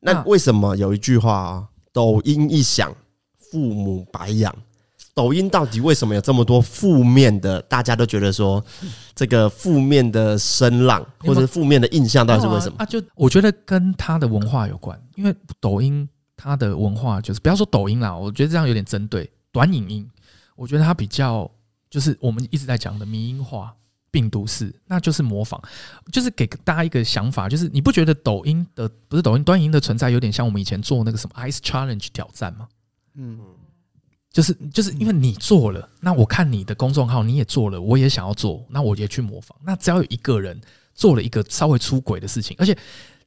[0.00, 2.94] 那为什么有一句话啊，抖音一响，
[3.38, 4.54] 父母白养？
[5.20, 7.60] 抖音到底为什么有这么多负面的？
[7.62, 8.64] 大家都觉得说，
[9.14, 12.76] 这个负面的声浪或者负面的印象，到底是为什么？
[12.78, 14.98] 啊，就我觉得跟它的文化有关。
[15.16, 16.08] 因为抖音
[16.38, 20.08] 它的文化就是，不要说抖音啦，我觉得这样有点针对短影音。
[20.56, 21.50] 我觉得它比较
[21.90, 23.74] 就是我们一直在讲的迷音化、
[24.10, 25.60] 病毒式，那就是模仿，
[26.10, 32.66] 就是给大家一个想法，就是你不觉得抖音的不是抖音短影音的存在，有点像我们以前做那个什么 Ice Challenge 挑战吗？
[33.16, 33.38] 嗯。
[34.32, 39.58] 就是就是因为你做了，那我看你的公众号你也做了，我也想要做，那我也去模仿。
[39.64, 40.60] 那只要有一个人
[40.94, 42.72] 做了一个稍微出轨的事情，而且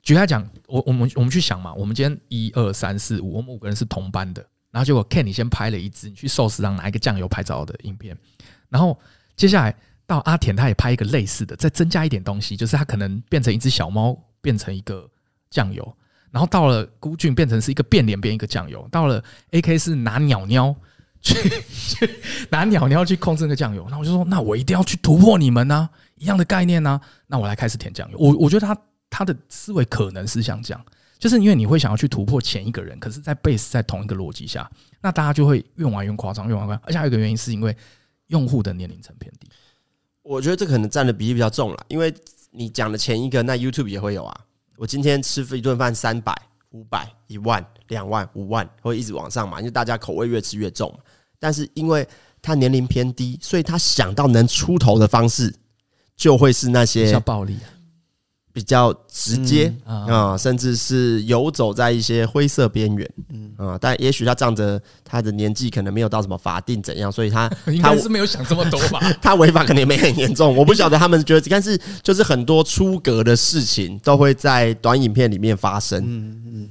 [0.02, 8.18] 举例来讲，我我们我们去想嘛，我们今天一二三四五，我们五个人是同班的，然后结果 Ken 你先拍了一支你去寿司上拿一个酱油拍照的影片，
[8.70, 8.98] 然后
[9.36, 9.76] 接下来
[10.08, 15.06] 到阿田他也拍一个类似的，再增加一点东西，就是他可能变成一只小猫变成一个
[15.50, 15.98] 酱油，
[16.32, 20.74] 然后到了孤俊变成是一个变脸变一个酱油，到了 AK 是拿鸟鸟。
[21.24, 21.36] 去
[21.74, 22.20] 去
[22.52, 28.18] 拿鸟鸟去控制那个酱油，那我就说，那我一定要去突破你们呢、一样的概念呢、那我来开始舔酱油。
[28.20, 28.78] 我我觉得他
[29.10, 30.86] 他的思维可能是像这样，
[31.18, 34.70] 就是因为你会想要去突破前一个人，可是，在 base 在同一个逻辑下，
[35.02, 36.84] 那大家就会越玩越夸张，越玩越夸张。
[36.86, 37.76] 而且还有一个原因，是因为
[38.28, 39.48] 用户的年龄层偏低。
[40.22, 42.14] 我觉得这可能占的比例比较重了，因为
[42.52, 44.42] 你讲的前一个，那 YouTube 也会有啊。
[44.76, 46.34] 我今天吃一顿饭三百、
[46.72, 50.94] 五百、一万、两万、五万，会一直往上嘛，因为大家口味越吃越重。
[51.44, 52.08] 但是因为
[52.42, 55.54] 他年龄偏低，所以他想到能出头的方式，
[56.16, 57.58] 就会是那些比较暴力、
[58.54, 63.12] 比较直接啊，甚至是游走在一些灰色边缘。
[63.30, 67.50] 嗯啊，但也许他仗着他的年纪可能没有到什么法定怎样，所以他
[67.84, 69.02] 他是没有想这么多吧？
[69.22, 76.02] 他违法可能也没很严重，我不晓得他们觉得，但是就是很多出格的事情都会在短影片里面发生。
[76.06, 76.70] 嗯嗯。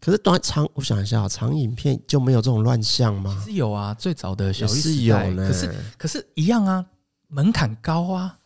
[0.00, 3.42] 可是短长，我想一下，长影片就没有这种乱象吗？
[3.44, 5.46] 是有啊，最早的小玉是有呢。
[5.46, 6.82] 可是可是一样啊，
[7.28, 8.38] 门槛高啊，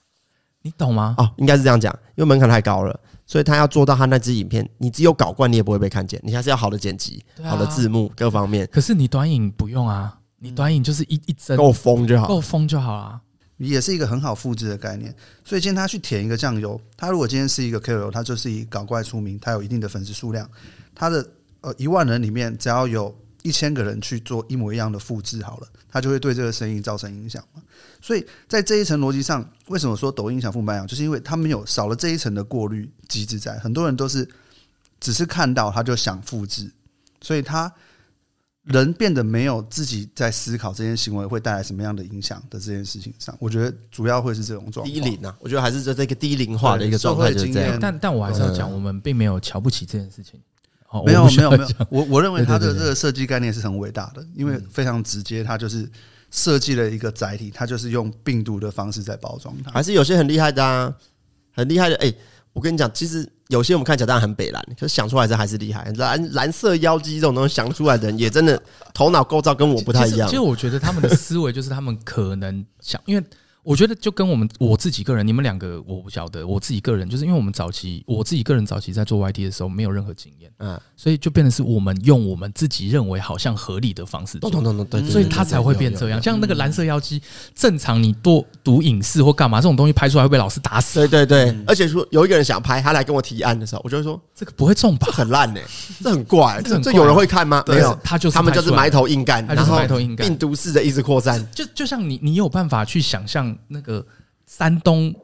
[0.62, 1.14] 你懂吗？
[1.16, 6.20] 哦，应该是这样讲，因为门槛太高了，所以他要做到他那支影片，你只有搞怪，你也不会被看见。
[6.24, 8.68] 你还是要好的剪辑、啊、好的字幕各方面。
[8.72, 13.20] 可是你短影不用啊，你短影就是一一帧够疯就好，够疯就好啊。
[13.58, 15.14] 也是一个很好复制的概念。
[15.44, 20.50] 所以今天他去舔一个酱油，他如果今天是一个 KOL，他就是以搞怪出名，他有一定的粉丝数量，
[20.92, 21.24] 他的。
[21.64, 27.62] 呃，一万人里面只要有一千个人去做一模一样的复制，好了，他就会对这个生意造成影响嘛。
[28.02, 30.86] 所以在这一层逻辑上，为什么说抖音想复版啊？
[30.86, 33.58] 就是因为他没有少了这一层的过滤机制在。
[33.60, 34.28] 很多人都是
[35.00, 36.70] 只是看到他就想复制，
[37.22, 37.72] 所以他
[38.64, 43.34] 人变得没有自己在思考这件行为会带来什么样的影响的这件事情上。
[43.38, 44.92] 我觉得主要会是这种状况。
[44.92, 47.78] 低龄啊，我觉得还是在这个低龄化的一个状态就这样。
[47.80, 50.38] 但但我还是要讲，我们并没有瞧不起这件事情。
[51.02, 55.90] 没有没有没有，我 我认为他的这个设计概念是很伟大的，因为非常直接，它就是
[56.30, 59.70] 设计了一个载体，它就是用病毒的方式在包装它。
[59.70, 60.94] 还是有些很厉害的啊，
[61.52, 61.96] 很厉害的。
[61.96, 62.12] 哎，
[62.52, 65.90] 我跟你讲，其实有些我们看起来当然很北蓝，可是想出来这还是厉害。
[65.96, 68.60] 蓝蓝色妖姬这种东西想出来的人，也真的
[68.92, 70.28] 头脑构造跟我不太一样。
[70.28, 73.24] 其实我觉得他们的思维就是他们可能想，因为。
[73.64, 76.46] 我觉得就跟我们我自己个人，你们两个我不晓得。
[76.46, 84.38] 我自己个人就是因为我们早期，我自己个人早期在做 YT 的时候没有任何经验，嗯，所以就变成是我们用我们自己认为好像合理的方式
[85.00, 86.22] 对，所以他才会变这样。
[86.22, 87.22] 像那个蓝色妖姬，
[87.54, 91.08] 正常你多读影视或干嘛，这种东西拍出来会被老师打死。
[91.08, 95.60] 对对对，而且说有一个人想拍，他来跟我提案的时候，我就会说这个不会中吧，很烂呢，
[96.02, 97.64] 这很怪，这这有人会看吗？
[97.66, 101.42] 没有，他就是他们就是埋头硬干，然后埋头硬干，病毒式的一直扩散。
[101.54, 104.06] 就就像你，你有办法去想象那个。
[104.46, 105.14] 山东，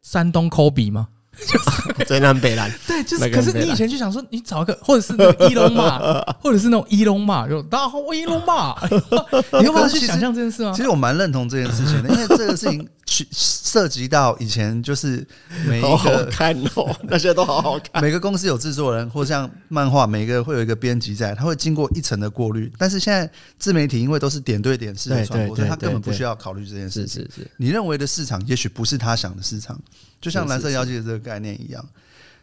[0.00, 1.08] 山东科比吗？
[1.46, 2.70] 就是最南北蓝。
[2.86, 3.30] 对，就是。
[3.30, 8.76] 可是你以前就想说，你找一个，或者是那个伊隆马， 或者是那种伊隆马，就大家好，我伊隆马。
[9.60, 10.72] 你有办法去想象这件事吗？
[10.74, 15.26] 其实我蛮认同这件事情的，因为这个事情去涉及到以前就是
[15.66, 18.02] 每一个好看哦，那些都好好看。
[18.02, 22.72] 每个公司有制作人，或像漫画，每个会有一个编辑在，他会经过一层的过滤。
[22.78, 27.22] 但是现在自媒体因为都是点对点式的传播，所以他根本不需要考虑这件事情。
[27.22, 29.78] 是是是，你认为的市场，也许不是他想的市场。
[30.20, 31.84] 就像蓝色妖姬的这个概念一样，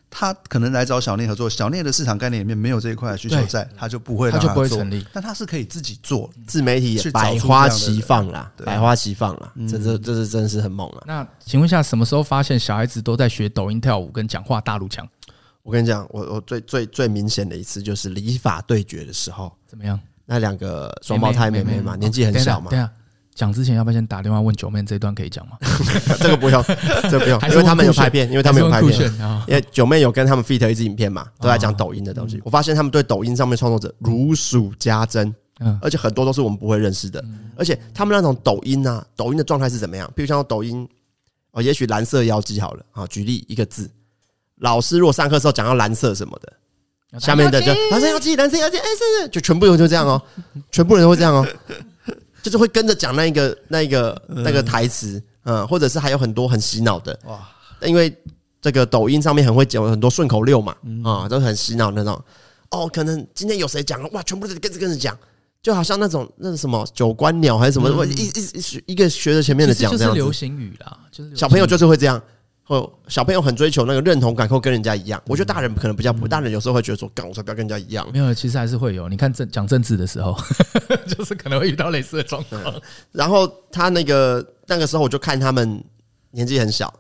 [0.10, 5.06] 他可能来找小聂合作，小聂的市场概念里面没有这一块的需求在，他就不会他，他就不会成立。
[5.14, 11.04] 但他是可以自己做自媒体，百花齐放啦，百花齐放啦，这这这是真是很猛啊！
[11.06, 15.08] 那请问一下，什么时候发现小孩子都在学抖音跳舞跟讲话大陆腔？
[15.62, 20.00] 我跟你讲，我我最最最明显的一次就是礼法对决的时候，怎么样？
[20.26, 22.72] 那两个双胞胎妹妹嘛，年纪很小嘛。
[23.38, 25.58] 讲之前要不要先打电话问九妹这一段可以讲吗？
[26.20, 26.64] 这个不用，
[27.04, 29.14] 这个不用，因为他们有拍片，因为他们有拍片，
[29.48, 32.42] 因为九妹有跟他们 feat 一支影片嘛，都在讲抖音的东西。
[32.44, 35.34] 我发现他们对抖音上面创作者如数家珍，
[35.80, 37.24] 而且很多都是我们不会认识的，
[37.56, 40.12] 而且他们那种抖音啊，抖音的状态是怎么样？
[40.16, 40.90] 比如像抖音
[41.52, 43.88] 哦，也许蓝色妖姬好了啊，举例一个字，
[44.56, 50.20] 老师如果上课时候讲到蓝色什么的，下面的就蓝色妖姬，蓝色妖姬，哎，是是，就全部人就这样哦，
[50.72, 51.48] 全部人都会这样哦。
[52.48, 57.20] 就是会跟着讲那一个、那一个、那个台词，嗯，或者是还有很多很洗脑的。
[57.26, 57.46] 哇，
[57.82, 58.16] 因为
[58.62, 60.74] 这个抖音上面很会讲很多顺口溜嘛，
[61.04, 62.18] 啊，都很洗脑那种。
[62.72, 65.18] 哦，可能今天有谁讲了哇，全部都跟着跟着讲，
[65.62, 70.18] 就好像那种那什么九官鸟还是什么，一一一个学着前面的讲这样子。
[70.18, 72.22] 就是流行语啦，就是小朋友就是会这样。
[72.68, 75.22] 或小朋友很追求那个认同感，或跟人家一样。
[75.26, 78.06] 我觉得大人可能比较不，大人有时候会觉得说，干我才不要跟人家一样。
[78.12, 79.08] 没有，其实还是会有。
[79.08, 80.38] 你看政讲政治的时候，
[81.08, 82.62] 就是可能会遇到类似的状况。
[83.14, 85.82] 然后他那个那个时候，我就看他们
[86.32, 86.94] 年纪很小，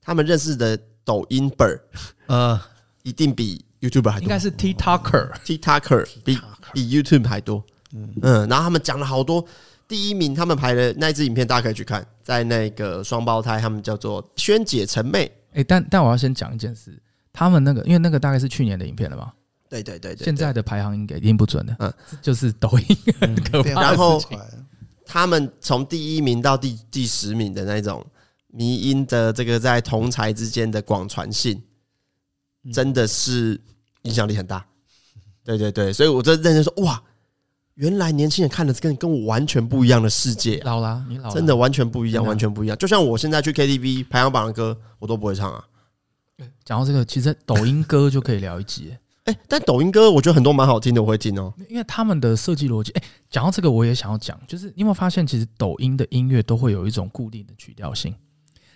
[0.00, 1.80] 他们认识的抖音本儿，
[2.26, 2.60] 呃，
[3.02, 4.22] 一定比 YouTuber 还多。
[4.22, 6.38] 应该是 TikToker，TikToker 比
[6.72, 7.64] 比 YouTube 还多。
[7.92, 9.44] 嗯，然后他们讲了好多。
[9.88, 15.30] 第一名，他们排的那一支影片，大家可以去看，在那个双胞胎，他们叫做萱姐陈妹。
[15.52, 17.00] 哎，但但我要先讲一件事，
[17.32, 19.32] 他们那个，因为那个大概是去年的影片了吧？
[19.68, 21.76] 对对对对，现在的排行应该一定不准的。
[21.78, 23.80] 嗯，就是抖音很可怕。
[23.80, 24.20] 然后
[25.04, 28.04] 他们从第一名到第第十名的那种
[28.48, 31.62] 迷因的这个在同才之间的广传性，
[32.72, 33.60] 真的是
[34.02, 34.66] 影响力很大。
[35.44, 37.00] 对对对，所以我就认真说，哇。
[37.76, 42.76] 原来年轻人看的是跟跟我完全不一样的世界，老了，你老了，真的完全不一样，完全不一样。
[42.78, 45.64] 就像我现在去 KTV 排行榜的歌，我都不会唱啊。
[46.64, 48.96] 讲到这个，其实抖音歌就可以聊一集。
[49.24, 51.52] 哎，但抖音歌我觉得很多蛮好听的，我会听哦。
[51.68, 58.14] 因为他们的设计逻辑，哎，讲到这个我也想要讲，就是你有没有发现，其实抖音的音乐都会有一种固定的曲调性。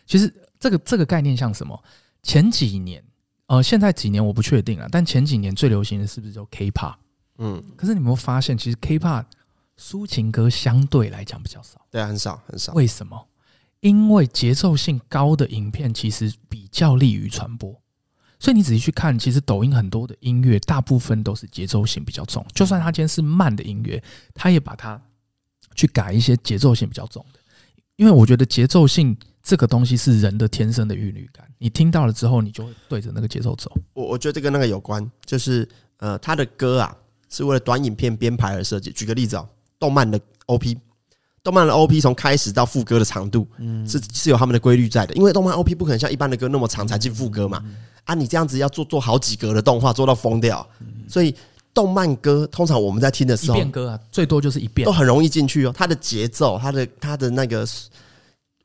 [0.06, 1.80] 其实这个这个概念像什么？
[2.22, 3.02] 前几年，
[3.46, 6.94] 呃，现在几年我不确定了，但前几年最流行的是不是叫 K-pop？
[7.42, 9.24] 嗯，可是你有没有发现，其实 K-pop
[9.78, 12.72] 抒情歌相对来讲比较少，对啊，很少很少。
[12.74, 13.26] 为什么？
[13.80, 17.74] 因为节奏性高的影片其实比较利于传播，
[18.38, 22.44] 所以你仔细去看，其实抖音很多的音乐大部分都是节奏性比较重。
[22.52, 24.02] 就算它今天是慢的音乐，
[24.34, 25.00] 它也把它
[25.74, 27.40] 去改一些节奏性比较重的。
[27.96, 33.74] 因为我觉得节奏性这个东西是人的天生的韵律感，你听到了之后，你就会对着那个节奏走。
[33.94, 35.66] 我我觉得这跟那个有关，就是
[35.96, 36.94] 呃，他的歌啊。
[37.30, 38.90] 是为了短影片编排而设计。
[38.92, 39.46] 举个例子啊，
[39.78, 40.76] 动漫的 OP，
[41.42, 43.46] 动漫的 OP 从开始到副歌的长度，
[43.88, 45.14] 是是有他们的规律在的。
[45.14, 47.64] 因为动漫 OP 不可能像一般的歌那么长才进副歌嘛。
[48.04, 50.66] 啊，你这样子要做做好几格的动画，做到疯掉。
[51.08, 51.34] 所以
[51.72, 55.72] 动漫歌通常我们在听的时候，一遍歌啊，最多就是一遍，都很容易进去哦。
[55.76, 57.64] 它的节奏，它的它的那个，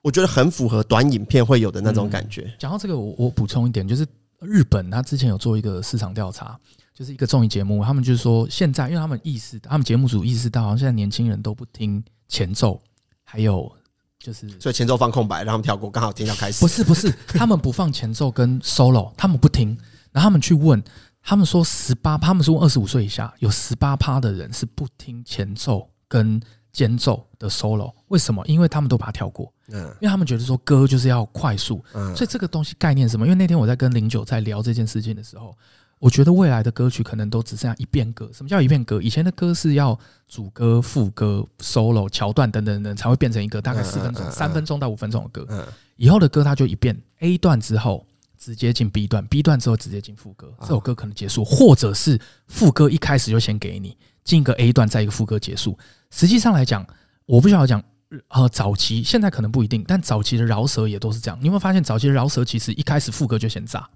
[0.01, 2.51] 我觉得很符合短影片会有的那种感觉。
[2.57, 4.07] 讲到这个，我我补充一点，就是
[4.39, 6.57] 日本它之前有做一个市场调查。
[6.95, 12.81] 就是一个综艺节目，他们就是说，现在因为他们意识，他们节目组意识到，好像现在年轻人都不听前奏，
[13.25, 13.69] 还有
[14.17, 16.61] 就是，所以前奏放空白，让他们跳过，刚好听到开始。
[16.61, 19.77] 不是不是，他们不放前奏跟 solo，他们不听，
[20.13, 20.81] 然后他们去问，
[21.21, 26.41] 他们说十八，他们说二十五岁以下有十八趴的人是不听前奏跟
[26.71, 28.41] 间奏的 solo，为什么？
[28.47, 33.25] 因为他们都把它跳过，嗯，因为他们觉得说歌就是要快速，嗯，所以这个东西概念是什么？
[33.25, 35.53] 因为那天我在跟零九在聊这件事情的时候。
[35.99, 38.29] 我觉得未来的歌曲可能都只剩下一遍歌。
[38.33, 39.01] 什么叫一遍歌？
[39.01, 45.67] 以前的歌是要主歌、副歌、solo 桥段等等等才会变成一个大概四分钟、三分钟到五分钟的歌。
[45.95, 48.05] 以后的歌它就一遍 A 段之后
[48.37, 55.77] 直接进 B 段，B 段之后直接进副歌，这首歌可能结束，或者是副歌一开始就先给你进一个 A 段，再一个副歌结束。
[56.11, 56.85] 实际上来讲，
[57.25, 57.81] 我不晓得讲
[58.27, 61.39] 呃早期现在可能不一定，但早期的饶舌也都是这样。
[61.39, 63.89] 你有没有发现，早期的饶舌其实一开始副歌就先炸，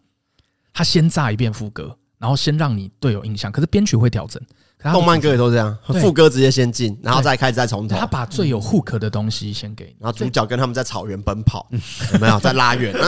[0.80, 4.42] 他先炸一遍副歌，然后先让你对有印象，可是编曲会调整。
[4.94, 7.98] 动漫歌也都这样，副歌直接先进，然后再开始再从头。
[7.98, 11.68] 他把最有 hook 的东西先给你，然后主角跟他们在草原奔跑，
[12.14, 12.94] 有没有在拉远？
[12.94, 13.04] 然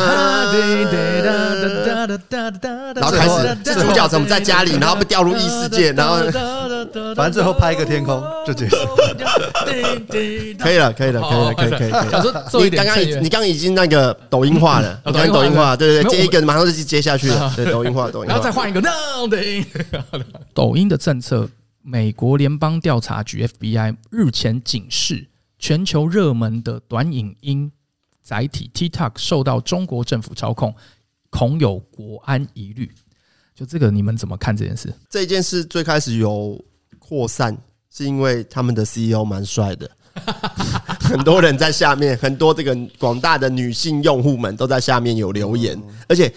[3.06, 6.18] 后开始这主角怎么在家里，然后被掉入异世界，然后
[7.16, 8.76] 反正最后拍一个天空就结束。
[10.60, 12.70] 可以了，可以了，可以了，可以，可以，可以。
[12.70, 18.82] 你刚刚你刚刚已经那个抖音化了，你看抖音化，对对对，接一个马上就接下去了，对，抖音化，抖音化，然后再换一个，
[20.54, 21.48] 抖音的政策。
[21.84, 25.28] 美国联邦调查局 FBI 日前警示，
[25.58, 27.72] 全球热门的短影音
[28.22, 30.74] 载体 TikTok 受到中国政府操控，
[31.30, 32.92] 恐有国安疑虑。
[33.56, 34.94] 就这个，你们怎么看这件事？
[35.10, 36.64] 这件事最开始有
[37.00, 37.58] 扩散，
[37.90, 39.90] 是因为他们的 CEO 蛮帅的，
[41.02, 46.32] 很多人在下面，很多这个广大的女性用户们都在下面有留言，而且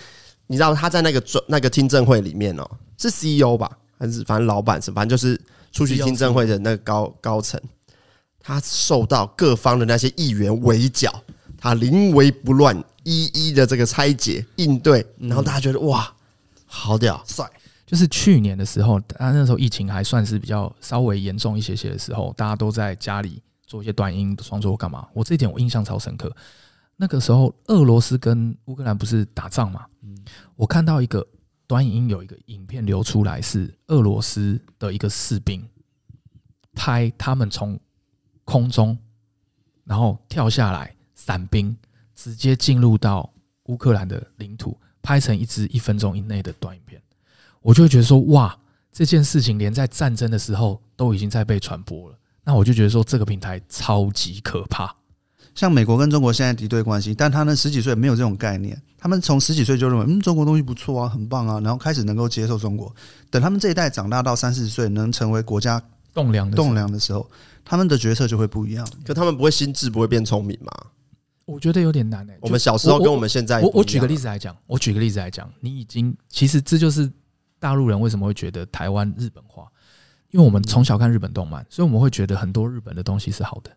[0.47, 3.71] 你知道他在那个专那个听证会里面哦，是 CEO 吧？
[3.99, 5.41] 还是反正老板是，反正就是
[5.73, 7.61] 出席听证会的那个高高层，
[8.41, 11.23] 他受到各方的那些议员围剿，
[11.57, 16.13] 他临危不乱，一一的这个拆解应对，然后大家觉得哇，
[16.67, 17.49] 好屌帅！
[17.87, 25.07] 就是去年的时候，他那时候疫情还算是比较稍微严重一些些的时候，大家都在家里做一些短音创作干嘛？
[25.13, 26.35] 我这一点我印象超深刻。
[26.97, 29.85] 那个时候，俄罗斯跟乌克兰不是打仗嘛？
[30.57, 31.27] 我看到一个。
[31.75, 35.61] 短影有一个影片流出来，是俄罗斯的一个士兵
[36.73, 37.77] 拍他们从
[38.45, 38.97] 空中，
[39.83, 41.77] 然后跳下来伞兵，
[42.15, 43.29] 直接进入到
[43.65, 47.03] 乌克兰的领土，拍成一支一分钟以内的短影片。
[47.61, 48.57] 我就会觉得说，哇，
[48.93, 52.17] 这件事情连在战争的时候都已经在被传播了。
[52.45, 54.95] 那我就觉得说，这个平台超级可怕。
[55.55, 62.95] 像美国跟中国现在敌对关系，但他们十几岁没有这种概念，他们从十几岁就认为，嗯，中国东西不错啊，很棒啊，然后开始能够接受中国。
[63.31, 65.81] 等他们这一代长大到三四十岁，能成为国家
[66.13, 67.31] 栋梁栋梁的时候，
[67.65, 68.87] 他们的决策就会不一样。
[69.05, 70.73] 可他们不会心智不会变聪明吗？
[71.45, 72.39] 我觉得有点难诶、欸。
[72.41, 77.09] 我们小时候跟我们现在我，我我举个例子来讲，我举个例子来讲，你已经其实这就是
[77.61, 79.69] 大陆人为什么会觉得台湾日本化，
[80.31, 83.71] 因为我们从小看日本动漫，所以我们会觉得很多日本的东西是好的。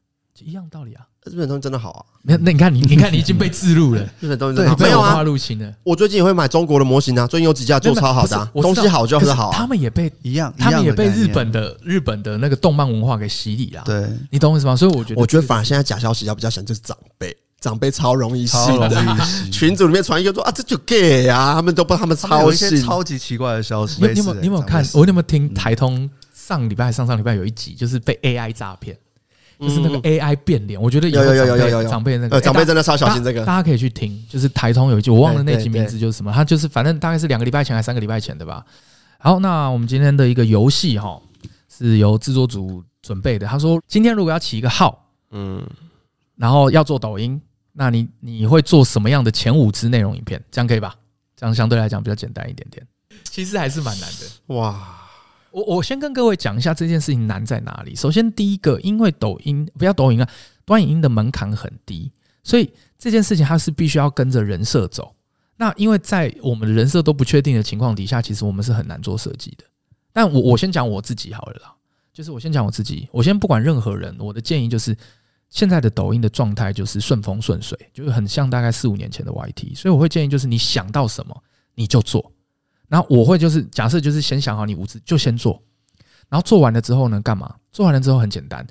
[0.45, 2.05] 一样道理啊，日本东西真的好啊。
[2.23, 4.01] 那那你看你，你看你已经被置入了。
[4.19, 5.73] 日本东西真的好，没有啊，入侵了。
[5.83, 9.51] 我最近也会买中国的模型啊，最近有几架做超好的，啊东西好就是好。
[9.51, 13.83] 他们也被一样，他们也被日本的日本的那个动漫文化给洗礼了。
[13.85, 14.75] 对，你懂我意思吗？
[14.75, 18.89] 所以我觉得，我觉得反而现在假消息要比较想就是长辈，长辈超容易信的。
[19.51, 24.01] 群组里面传一个说啊，这就 gay 啊，他们都不他们超信，超级奇怪的消息。
[24.01, 24.85] 你有没有你有没有看？
[24.93, 28.97] 我有没有听台通上礼拜上上礼拜有一集，就是被 AI 诈骗。
[29.59, 34.23] 就是那个 AI 变脸，我觉得有有有有有有长辈那个长辈真的超小心这个，大家可以去听。
[34.29, 38.63] 就是台通有一句，我忘了那集名字，就是什么，他就是反正大概是两个礼拜前还是三个礼拜前的吧。
[39.17, 41.19] 好，那我们今天的一个游戏哈，
[41.75, 43.47] 是由制作组准备的。
[43.47, 45.63] 他说，今天如果要起一个号，嗯，
[46.35, 47.41] 然后要做抖音，
[47.73, 50.39] 那你你会做什么样的前五支内容影片？
[50.51, 50.95] 这样可以吧？
[51.35, 52.85] 这样相对来讲比较简单一点点。
[53.23, 55.06] 其实还是蛮难的哇。
[55.51, 57.95] 我我先跟各位讲一下这件事情难在哪里。
[57.95, 60.29] 首先，第一个，因为抖音不要抖音啊，
[60.65, 62.11] 短影音的门槛很低，
[62.43, 65.13] 所以这件事情它是必须要跟着人设走。
[65.55, 69.63] 那因为在我们的人设都不确定的情况底下，其实我们是很难做设计的。
[70.13, 71.73] 但我我先讲我自己好了啦，
[72.13, 74.95] 就是我先讲我自己，我先不管任何人，我的建议就是，
[75.49, 81.43] 现在的抖音的状态就是顺风顺水，就是很像大概四五年前的 YT，所以我会建议就是你想到什么
[81.73, 82.31] 你就做。
[82.87, 85.61] 然后我会就是假设就是先想好你五支就先做，
[86.29, 87.55] 然后做完了之后呢，干嘛？
[87.71, 88.65] 做完了之后很简单，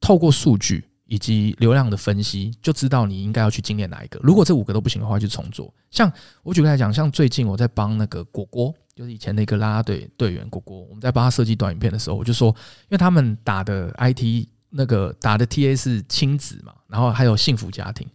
[0.00, 4.18] 透过数据以及流量的分析，就知道你应该要去精炼哪一个。
[4.22, 5.72] 如果这五个都不行的话，就重做。
[5.90, 6.10] 像
[6.42, 12.48] 我举个来讲，像最近我在帮那个果果，就是以前的一个啦啦队队员果果，我们在帮他设计短影片的时候，我就说，
[12.82, 18.08] 因为他们打的 IT 那个打的 TA 是亲子嘛，然后还有幸福家庭。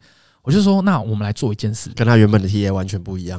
[0.48, 3.38] 我就说，那我们来做一件事，跟他原本的 T A 完全不一样。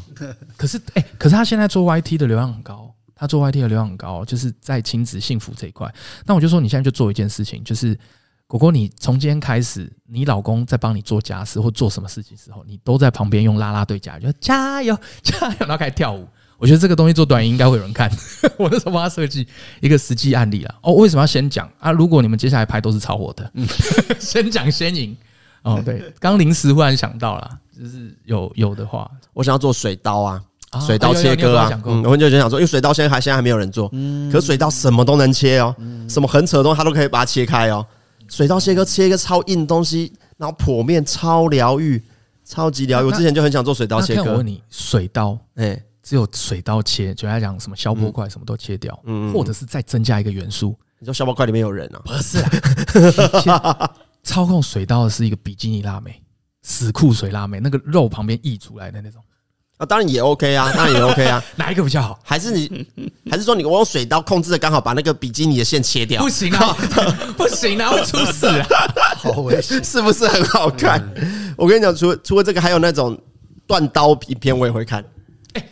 [0.58, 5.90] 可是，哎，可是他现在做 Y T 的流量很高，他做 Y T 的流量很高，就是在亲子幸福这一块。
[6.26, 7.98] 那我就说，你现在就做一件事情，就是
[8.46, 14.94] 果果，你从今天开始，你老公在帮你做家事或做什么事情的时候，你都在旁边用啦啦队加油，加油，
[15.24, 16.28] 加油，然后开始跳舞。
[16.58, 18.10] 我觉得这个东西做短音应该会有人看。
[18.58, 19.48] 我那时候帮他设计
[19.80, 20.74] 一个实际案例了。
[20.82, 21.90] 哦，为什么要先讲啊？
[21.90, 23.66] 如果你们接下来拍都是超火的，嗯，
[24.20, 25.16] 先讲先赢。
[25.62, 30.42] 哦，对，刚临时忽然想到了，就是有有的话，我想要做水刀啊，
[30.86, 33.90] 水刀切割啊，嗯，我就就想说，因为水刀现在还现在还没有人做，
[34.32, 35.74] 可水刀什么都能切哦，
[36.08, 37.84] 什么很扯的东西它都可以把它切开哦，
[38.28, 42.02] 水刀切割切一个超硬的东西，然后剖面超疗愈，
[42.44, 43.06] 超级疗愈。
[43.06, 44.32] 我之前就很想做水刀切割。
[44.32, 50.76] 我问你，水刀，哎、欸，只有水刀切，就来讲什么消波块什么都切掉，嗯，或者是再增加一个元素。
[51.00, 52.02] 你说消波块里面有人啊？
[52.04, 52.38] 不是
[53.50, 53.90] 啊，
[54.28, 56.22] 操控水刀的是一个比基尼辣妹，
[56.60, 59.22] 死库水辣妹，那个肉旁边溢出来的那种。
[59.78, 61.42] 啊，当然也 OK 啊，当然也 OK 啊。
[61.56, 62.20] 哪一个比较好？
[62.22, 62.86] 还是你，
[63.30, 66.20] 还是说你我用水刀控制的刚好把那个比基尼的线切掉？
[66.22, 66.76] 不行啊，
[67.38, 68.66] 不行啊，会出事啊！
[69.16, 71.02] 好危险，是不是很好看？
[71.56, 73.18] 我跟你讲，除了除了这个，还有那种
[73.66, 75.02] 断刀影片，我也会看。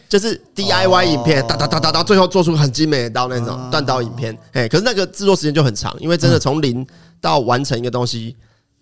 [0.06, 4.36] 哎，就是 DIY 影片，哒哒哒哒哒，最后做出很精美的刀那种断刀影片。
[4.52, 6.86] 哎，可是那个制作时间就很长，因为真的从零
[7.20, 8.36] 到完成一个东西，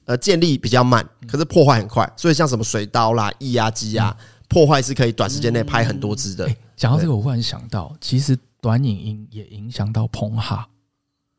[0.05, 2.11] 呃，建立比较慢，可是破坏很快。
[2.17, 4.17] 所以像什么水刀啦、液压机啊。
[4.47, 6.49] 破坏是可以短时间内拍很多支的。
[6.77, 10.65] 讲到这个，我忽然想到，其实短影音也影响到 Pornhub。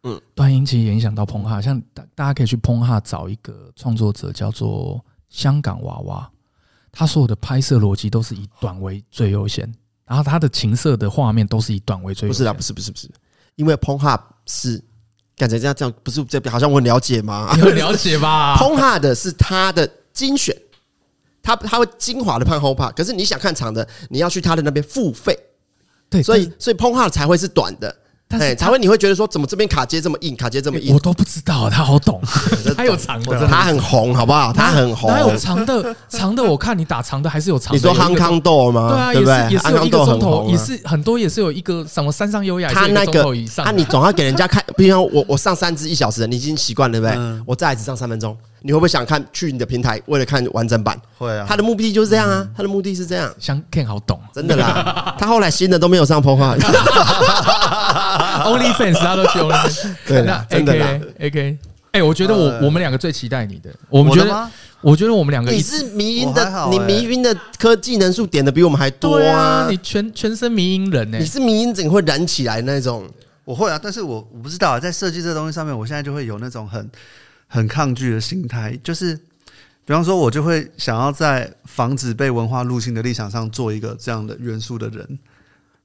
[0.03, 1.61] 嗯，短影其实也影响到 Pornhub。
[1.61, 6.29] 像大大家可以去 Pornhub 找一个创作者，叫做香港娃娃，
[6.95, 9.69] 他所有的拍摄逻辑都是以短为最优先，
[10.05, 12.37] 然后他的情色的画面都是以短为最优先。
[12.39, 13.09] 不是啊，不是，不是，不是，
[13.55, 14.81] 因为 Pornhub 是
[15.35, 17.51] 感觉这样这样，不是这边好像我很了解吗？
[17.55, 18.55] 你很了解吧？
[18.63, 20.55] Pornhub 的是他的精选。
[21.43, 25.37] 他他会精华的判 whole part，可是你想看长的，你要去他的那边付费，
[26.09, 27.95] 对，所以所以 Pornhub 才会是短的，
[28.39, 32.21] 哎，才会你会觉得说，怎么这边卡接这么硬，卡接这么硬，我都不知道，他好懂，
[32.75, 34.51] 他有长的，他很红，好不好？
[34.53, 39.11] 他很红，他有长的，长的我看你打长的还是有长的，你说 Hong Kong Door 吗？
[39.13, 43.23] 对啊，也是也是有一个钟头，也是很多也是有一个什么山上优雅，他那个
[43.63, 47.43] 啊，你总要给人家看，比如我我上三支一小时，你已经习惯了对不对？
[47.45, 48.35] 我再来只上三分钟。
[48.65, 50.99] 你会不会想看去你的平台，为了看完整版？
[51.19, 53.31] 会啊，他的目的就是这样啊，他的目的是这样。
[53.37, 55.13] 像 Ken 好懂，真的啦。
[55.19, 59.93] 他后来新的都没有上 Pornhub，OnlyFans 他都去 OnlyFans。
[60.07, 60.99] 对，那真的啦。
[61.19, 61.57] AK，
[61.91, 64.49] 哎，我觉得我我们两个最期待你的，我们觉得，
[64.81, 69.67] 我觉得我们两个，你是迷因的，你迷因的科技能数点的比我们还多啊！
[69.69, 73.07] 你全全身迷因人呢，你是迷因整会燃起来那种。
[73.43, 76.89] 我会啊，但是我我不知道啊，在设计这东西上面，我现在就会有那种很。
[77.47, 79.15] 很抗拒的心态，就是，
[79.85, 85.19] 比方说，我就会想要在防止被文化入侵的立场上做一个这样的元素的人，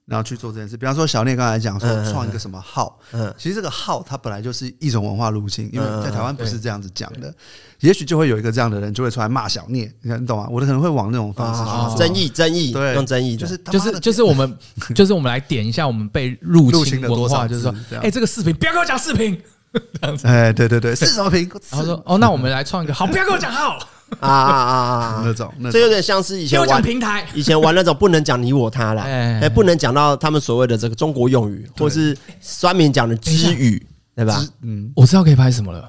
[0.06, 0.76] 然后去做这件事。
[0.76, 7.32] 比方说，小聂刚才讲说创一个什么号，嗯，其实这个号它本来就是一种文化入侵，因为在台湾不是这样子讲的。
[7.80, 10.46] 也许就会有一个这样的人就会出来骂小聂，你看你懂吗？
[10.50, 14.58] 我可能会往那种方式去争议，争议，对，用争议，就是就是 就是我们
[14.94, 19.40] 就是我们来点一下我们被入侵的文化，就是说，哎，这个视频不要跟我讲视频。
[20.00, 21.48] 这样子，哎，对对对，是什么评？
[21.70, 23.78] 然后说，哦，那我们来创一个， 好，不要跟我讲号。
[24.18, 33.80] 啊啊啊那种，这有点像是以前玩平台，以前玩那种不能讲你我他了，哎，不能讲到他们所谓的这个中国用语，或是酸民讲的知语，
[34.16, 34.44] 对吧？
[34.62, 35.88] 嗯，我知道可以拍什么了，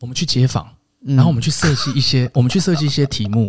[0.00, 0.66] 我们去街访，
[1.06, 3.48] 然后我们去设计一些，我们去设计一些题目，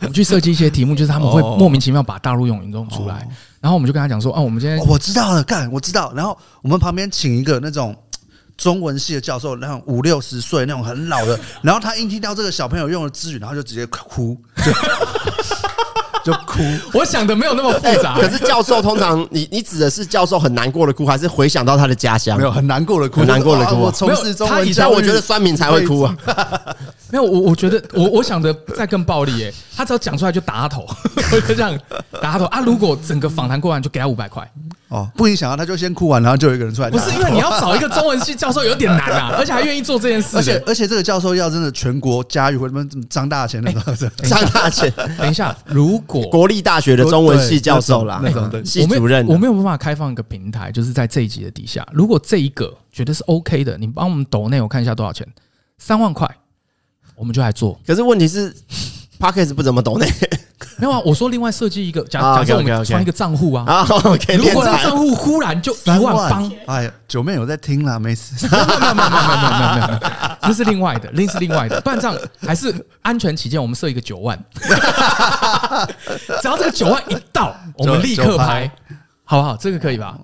[0.00, 3.26] 我们去设计一些题目，就是他们会莫名其妙把大陆用语弄出来，
[3.58, 7.96] 然后我们就跟他讲说，哦，我们今天我知道了，干，我知道，然后我们旁边请一个那种。
[8.62, 14.40] 中文系的教授，那种五六十岁那种很老的，然后他一听到这个小朋友用的词语，然后就直接哭，
[16.24, 16.62] 就，哭。
[16.94, 22.38] 我想的没有那么复杂， 可是教授通常，你你指的是教授很难过的哭，还是回想到他的家乡？
[22.38, 23.80] 没有很难过的哭，很难过的哭。
[23.80, 26.16] 我从事中文，但我觉得酸民才会哭啊。
[27.10, 30.86] 没有，我我觉得我我想的再更暴力耶，他只要讲出来就打他头，
[31.48, 31.76] 就这样
[32.22, 32.60] 打他头啊！
[32.60, 34.48] 如果整个访谈过完，就给他五百块。
[34.92, 36.90] 哦，不影响啊，他就先哭完，然后就有一个人出来。
[36.90, 40.36] 不是因为你要找一个中文系教授有点难啊， 而且还愿意做这件事。
[40.36, 44.92] 而且而且这个教授要真的全国家喻户晓，什么张大千那个张大千。
[45.16, 55.26] 等一下，如果国立大学的中文系教授啦，那种系主任，我没有办法开放一个平台，就是在这一集的底下，如果这一个觉得是 OK 的，你帮我们抖内，我看一下多少钱，
[55.78, 56.28] 三万块，
[57.16, 57.80] 我们就来做。
[57.86, 58.54] 可是问题是。
[59.20, 60.06] Podcast 不怎么懂呢？
[60.82, 63.64] 没有啊，我说另外设计一个，假假设我们创一个账户啊。
[63.68, 63.86] 啊，
[64.36, 68.48] 如果这个账户忽然就一万方，哎呀，九妹有在听啦，没事。
[68.50, 69.98] 没有没有没有没有没有没有没有，
[70.42, 71.80] 这是另外的，另是另外的。
[71.82, 74.36] 不然这样还是安全起见，我们设一个九万。
[76.42, 78.68] 只要这个九万一到，我们立刻拍，
[79.22, 79.56] 好不好？
[79.56, 80.18] 这个可以吧？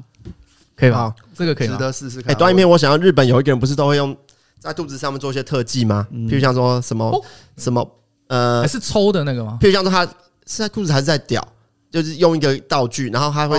[0.76, 1.14] 可以吧？
[1.36, 2.32] 这个可以，值得试试看。
[2.32, 4.16] 哎，短影片，我想要日本有一个人不是都会用
[4.58, 6.04] 在肚子上面做一些特技吗？
[6.12, 7.24] 譬如像说什么
[7.56, 7.88] 什么。
[8.26, 9.56] 呃，是抽的那个吗？
[9.58, 10.06] 譬如像说他
[10.48, 11.46] 现在裤子还是在屌，
[11.90, 13.58] 就是用一个道具，然后他会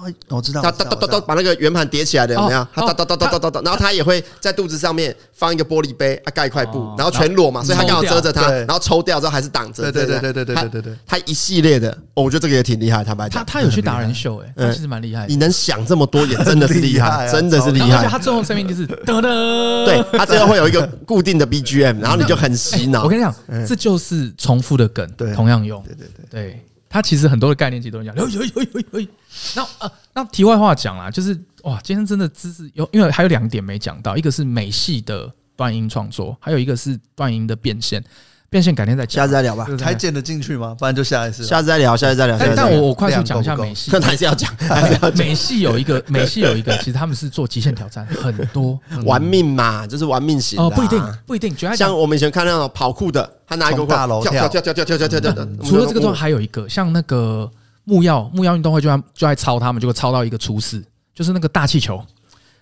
[0.00, 2.66] 哦，我知道，他哒哒哒哒把那个圆盘叠起来的有没有？
[2.74, 9.82] 他哒哒哒哒哒哒，然后他也会在肚子上面放一个玻璃杯，啊盖一块布，然后全裸嘛，所以他刚好遮着他，然后抽掉之后还是挡着。
[9.90, 13.04] 对对对对对对对对，他一系列的，我觉得这个也挺厉害。
[13.04, 15.26] 坦白讲，他他有去达人秀，哎，他其实蛮厉害。
[15.26, 17.98] 你能想这么多，也真的是厉害， 真的是厉害。
[17.98, 23.04] 而且他最后声音就是 噔噔，对他最后会有一个固定的 BGM，然后你就很洗脑。
[23.04, 23.34] 我跟你讲，
[23.66, 25.82] 这就是重复的梗，同样用。
[25.82, 26.66] 对对对对。
[26.90, 29.08] 他其实很多的概念其实都讲，有有有有有。
[29.54, 38.04] 那呃，那题外话讲啦，就是哇，今天真的知识有，因为还有两点没讲到，一个是美系的断音创作，还有一个是断音的变现。
[38.50, 39.64] 变现改天再讲，下次再聊吧。
[39.80, 40.74] 还剪得进去吗？
[40.76, 41.44] 不然就下一次。
[41.44, 42.36] 下次再聊，下次再聊。
[42.56, 45.16] 但我我快速讲一下美系， 还是要讲， 还是要讲。
[45.16, 48.76] 美系有一个，美系有一个，其实他们是做极限挑战， 很多
[49.06, 50.58] 玩命嘛，就是玩命型。
[50.58, 51.56] 哦，不一定，不一定。
[51.76, 55.46] 像我们以前看那种跑酷的，他拿一个大楼跳跳跳跳跳跳跳跳跳。
[55.62, 57.48] 除了这个之外，还有一个像那个
[57.84, 60.84] 木曜木曜运动会，就在就在抄他们，就会抄到一个厨师，
[61.14, 62.04] 就是那个大气球，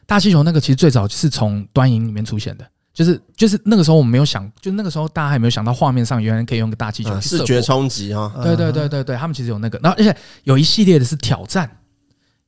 [0.07, 2.65] 大气球那个其实最早是从端音里面出现的。
[2.99, 8.33] 就是就是那个时候我们没有想，就那个时候大家还没有想到画面上原来可以用个大气球视觉冲击啊！
[8.43, 11.71] 对对对对对，他们其实有那个，然后而且有一系列的是挑战，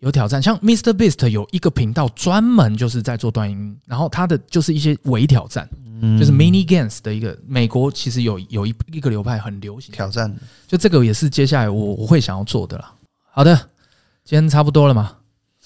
[0.00, 5.68] 有挑战，像 Mr Beast 有一个频道专门就是在做段音，然后他的就是一些伪挑战，
[6.18, 10.36] 就是 Mini Games 的一个美国其实有有一一个流派很流行挑战，
[10.66, 12.92] 就这个也是接下来我我会想要做的啦。
[13.30, 13.54] 好的，
[14.24, 15.12] 今天差不多了吗？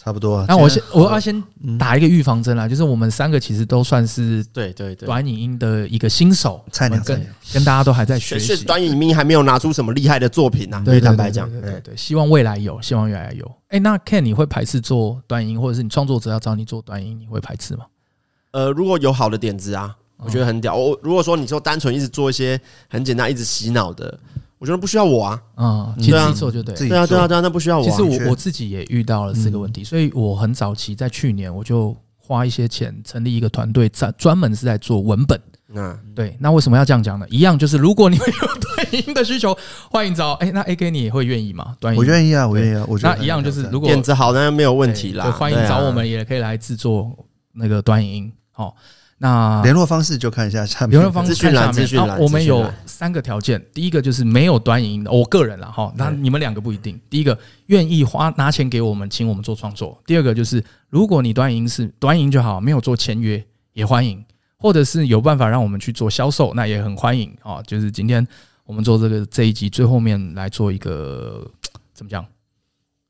[0.04, 1.42] 差不多，那我先我要先
[1.78, 10.82] 打一个预防针啦，就是我们三个其实都算是对对对短影音的一个新手菜鸟，跟跟大家都还在学习，短影音还没有拿出什么厉害的作品啊。
[10.84, 13.50] 对，坦白讲，对对对，希望未来有，希望未来有。
[13.68, 17.86] 哎，那 Ken 你会排斥做短影音，或者是你创作者要找你做短影音，你会排斥吗？
[18.50, 20.76] 呃，如果有好的点子啊，我觉得很屌。
[20.76, 24.18] 我如果说你说单纯一直做一些很简单、一直洗脑的。
[24.64, 27.84] 我觉得不需要我啊，嗯，其实自己做就对，对啊，对啊，对啊，那不需要我。
[27.84, 35.38] 其实我我自己也遇到了这个问题，所以我很早期在去年我就花一些钱成立一个团队，在专门是在做文本。
[35.74, 36.34] 嗯，对。
[36.40, 37.26] 那为什么要这样讲呢？
[37.28, 39.54] 一样就是，如果你们有短音 的需求，
[39.90, 40.32] 欢迎找。
[40.34, 41.76] 哎，那 AK 你也会愿意吗？
[41.78, 42.86] 短音，我愿意啊，我愿意啊。
[42.88, 45.30] 我觉得那一样就是，如果点子好，那没有问题啦。
[45.30, 47.14] 欢迎找我们，也可以来制作
[47.52, 48.32] 那个短音。
[48.50, 48.74] 好。
[49.16, 52.18] 那联络方式就看一下下面联络方式看下面。
[52.18, 55.92] 我们有三个条件，第一个就是没有短影音的，我个人了哈。
[55.96, 57.00] 那你们两个不一定。
[57.08, 59.96] 第一个愿意花拿钱给我们，请我们做创作。
[60.04, 63.42] 第二个就是如果你短影音是短影音就好，没有做签约
[63.72, 64.22] 也欢迎，
[64.58, 67.62] 或者是有办法让我们去做销售，那也很欢迎啊。
[67.62, 68.26] 就是今天
[68.64, 71.48] 我们做这个这一集最后面来做一个
[71.94, 72.26] 怎么讲？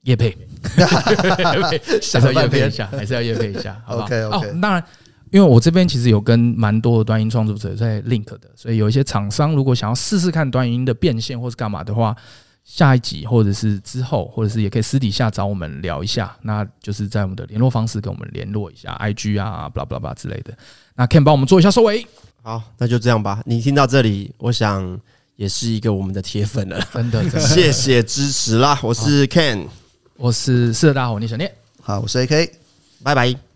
[0.02, 0.36] 叶配，
[0.76, 4.08] 还是要叶配一下，还是要叶配一下，好不好？
[4.36, 4.84] 哦，当然。
[5.34, 12.14] 因为我这边其实有跟蛮多的端音创作者在 link 的，所以有一些厂商如果想要试试看端音的变现或是干嘛的话，
[12.62, 20.56] 下一集或者是之后，或者是也可以私底下找我们聊一下，那就是在我们的联络方式跟我们联络一下，IG 啊，blah blah blah 之类的。
[20.94, 22.06] 那 Ken 帮我们做一下收尾。
[22.40, 23.42] 好，那就这样吧。
[23.44, 24.96] 你听到这里，我想
[25.34, 28.78] 也是一个我们的铁粉了，真的，谢谢支持啦。
[28.84, 29.66] 我是 Ken，
[30.16, 32.50] 我是四大大伙，聂小念，好，我是 AK，
[33.02, 33.53] 拜拜。